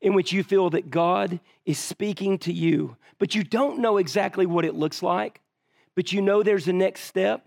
in 0.00 0.14
which 0.14 0.32
you 0.32 0.42
feel 0.42 0.70
that 0.70 0.90
God 0.90 1.40
is 1.64 1.78
speaking 1.78 2.38
to 2.38 2.52
you, 2.52 2.96
but 3.18 3.34
you 3.34 3.42
don't 3.42 3.78
know 3.78 3.96
exactly 3.96 4.44
what 4.44 4.64
it 4.64 4.74
looks 4.74 5.02
like, 5.02 5.40
but 5.94 6.12
you 6.12 6.20
know 6.20 6.42
there's 6.42 6.68
a 6.68 6.72
next 6.72 7.04
step, 7.04 7.46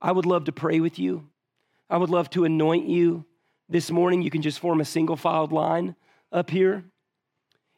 I 0.00 0.10
would 0.10 0.26
love 0.26 0.44
to 0.46 0.52
pray 0.52 0.80
with 0.80 0.98
you. 0.98 1.28
I 1.88 1.98
would 1.98 2.10
love 2.10 2.30
to 2.30 2.44
anoint 2.44 2.88
you 2.88 3.24
this 3.68 3.90
morning. 3.90 4.22
You 4.22 4.30
can 4.30 4.42
just 4.42 4.58
form 4.58 4.80
a 4.80 4.84
single 4.84 5.16
filed 5.16 5.52
line 5.52 5.94
up 6.32 6.50
here. 6.50 6.84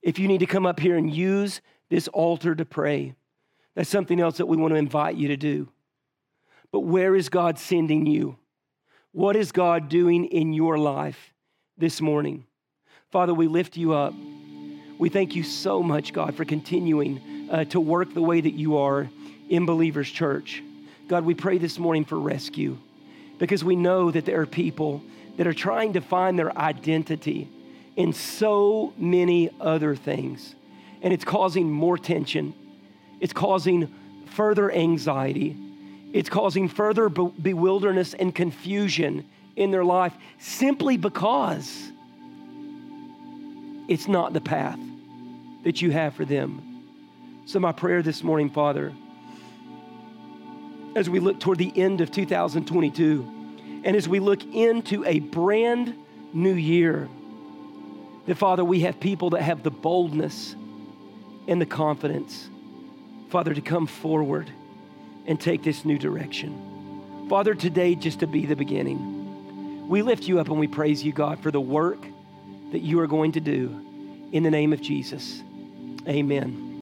If 0.02 0.18
you 0.18 0.28
need 0.28 0.38
to 0.38 0.46
come 0.46 0.64
up 0.64 0.80
here 0.80 0.96
and 0.96 1.14
use 1.14 1.60
this 1.90 2.08
altar 2.08 2.54
to 2.54 2.64
pray, 2.64 3.14
that's 3.74 3.90
something 3.90 4.20
else 4.20 4.38
that 4.38 4.46
we 4.46 4.56
want 4.56 4.72
to 4.72 4.78
invite 4.78 5.16
you 5.16 5.28
to 5.28 5.36
do. 5.36 5.68
But 6.72 6.80
where 6.80 7.14
is 7.14 7.28
God 7.28 7.58
sending 7.58 8.06
you? 8.06 8.38
What 9.12 9.36
is 9.36 9.52
God 9.52 9.88
doing 9.88 10.24
in 10.24 10.52
your 10.54 10.78
life 10.78 11.33
this 11.76 12.00
morning? 12.00 12.44
Father, 13.10 13.34
we 13.34 13.48
lift 13.48 13.76
you 13.76 13.94
up. 13.94 14.14
We 14.96 15.08
thank 15.08 15.34
you 15.34 15.42
so 15.42 15.82
much, 15.82 16.12
God, 16.12 16.36
for 16.36 16.44
continuing 16.44 17.48
uh, 17.50 17.64
to 17.64 17.80
work 17.80 18.14
the 18.14 18.22
way 18.22 18.40
that 18.40 18.54
you 18.54 18.76
are 18.78 19.08
in 19.48 19.66
Believers 19.66 20.08
Church. 20.08 20.62
God, 21.08 21.24
we 21.24 21.34
pray 21.34 21.58
this 21.58 21.78
morning 21.78 22.04
for 22.04 22.18
rescue 22.18 22.78
because 23.38 23.64
we 23.64 23.74
know 23.74 24.10
that 24.10 24.24
there 24.24 24.40
are 24.40 24.46
people 24.46 25.02
that 25.36 25.48
are 25.48 25.54
trying 25.54 25.94
to 25.94 26.00
find 26.00 26.38
their 26.38 26.56
identity 26.56 27.48
in 27.96 28.12
so 28.12 28.92
many 28.96 29.50
other 29.60 29.96
things. 29.96 30.54
And 31.02 31.12
it's 31.12 31.24
causing 31.24 31.70
more 31.70 31.98
tension, 31.98 32.54
it's 33.20 33.32
causing 33.32 33.92
further 34.26 34.70
anxiety, 34.70 35.56
it's 36.12 36.28
causing 36.28 36.68
further 36.68 37.08
be- 37.08 37.32
bewilderness 37.42 38.14
and 38.14 38.32
confusion 38.32 39.28
in 39.56 39.70
their 39.70 39.84
life 39.84 40.14
simply 40.38 40.96
because 40.96 41.92
it's 43.88 44.08
not 44.08 44.32
the 44.32 44.40
path 44.40 44.78
that 45.64 45.82
you 45.82 45.90
have 45.90 46.14
for 46.14 46.24
them. 46.24 47.42
So, 47.46 47.60
my 47.60 47.72
prayer 47.72 48.02
this 48.02 48.22
morning, 48.22 48.50
Father, 48.50 48.92
as 50.94 51.10
we 51.10 51.20
look 51.20 51.40
toward 51.40 51.58
the 51.58 51.72
end 51.76 52.00
of 52.00 52.10
2022, 52.10 53.82
and 53.84 53.96
as 53.96 54.08
we 54.08 54.20
look 54.20 54.42
into 54.54 55.04
a 55.04 55.20
brand 55.20 55.94
new 56.32 56.54
year, 56.54 57.08
that 58.26 58.36
Father, 58.36 58.64
we 58.64 58.80
have 58.80 58.98
people 58.98 59.30
that 59.30 59.42
have 59.42 59.62
the 59.62 59.70
boldness 59.70 60.56
and 61.46 61.60
the 61.60 61.66
confidence, 61.66 62.48
Father, 63.28 63.52
to 63.52 63.60
come 63.60 63.86
forward 63.86 64.50
and 65.26 65.38
take 65.38 65.62
this 65.62 65.84
new 65.84 65.98
direction. 65.98 67.26
Father, 67.28 67.54
today, 67.54 67.94
just 67.94 68.20
to 68.20 68.26
be 68.26 68.46
the 68.46 68.56
beginning, 68.56 69.13
we 69.88 70.02
lift 70.02 70.24
you 70.24 70.40
up 70.40 70.48
and 70.48 70.58
we 70.58 70.66
praise 70.66 71.04
you, 71.04 71.12
God, 71.12 71.38
for 71.40 71.50
the 71.50 71.60
work 71.60 72.06
that 72.72 72.82
you 72.82 72.98
are 73.00 73.06
going 73.06 73.32
to 73.32 73.40
do 73.40 73.68
in 74.32 74.42
the 74.42 74.50
name 74.50 74.72
of 74.72 74.80
Jesus. 74.80 75.42
Amen. 76.08 76.80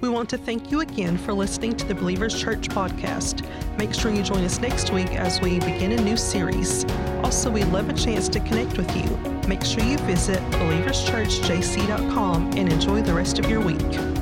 We 0.00 0.08
want 0.08 0.30
to 0.30 0.38
thank 0.38 0.72
you 0.72 0.80
again 0.80 1.16
for 1.16 1.32
listening 1.32 1.76
to 1.76 1.86
the 1.86 1.94
Believers 1.94 2.40
Church 2.40 2.68
podcast. 2.68 3.46
Make 3.78 3.94
sure 3.94 4.10
you 4.10 4.24
join 4.24 4.44
us 4.44 4.58
next 4.58 4.92
week 4.92 5.14
as 5.14 5.40
we 5.40 5.60
begin 5.60 5.92
a 5.92 6.00
new 6.00 6.16
series. 6.16 6.84
Also, 7.22 7.52
we'd 7.52 7.66
love 7.66 7.88
a 7.88 7.92
chance 7.92 8.28
to 8.30 8.40
connect 8.40 8.76
with 8.76 8.90
you. 8.96 9.04
Make 9.46 9.64
sure 9.64 9.84
you 9.84 9.98
visit 9.98 10.40
believerschurchjc.com 10.50 12.50
and 12.56 12.72
enjoy 12.72 13.02
the 13.02 13.14
rest 13.14 13.38
of 13.38 13.48
your 13.48 13.60
week. 13.60 14.21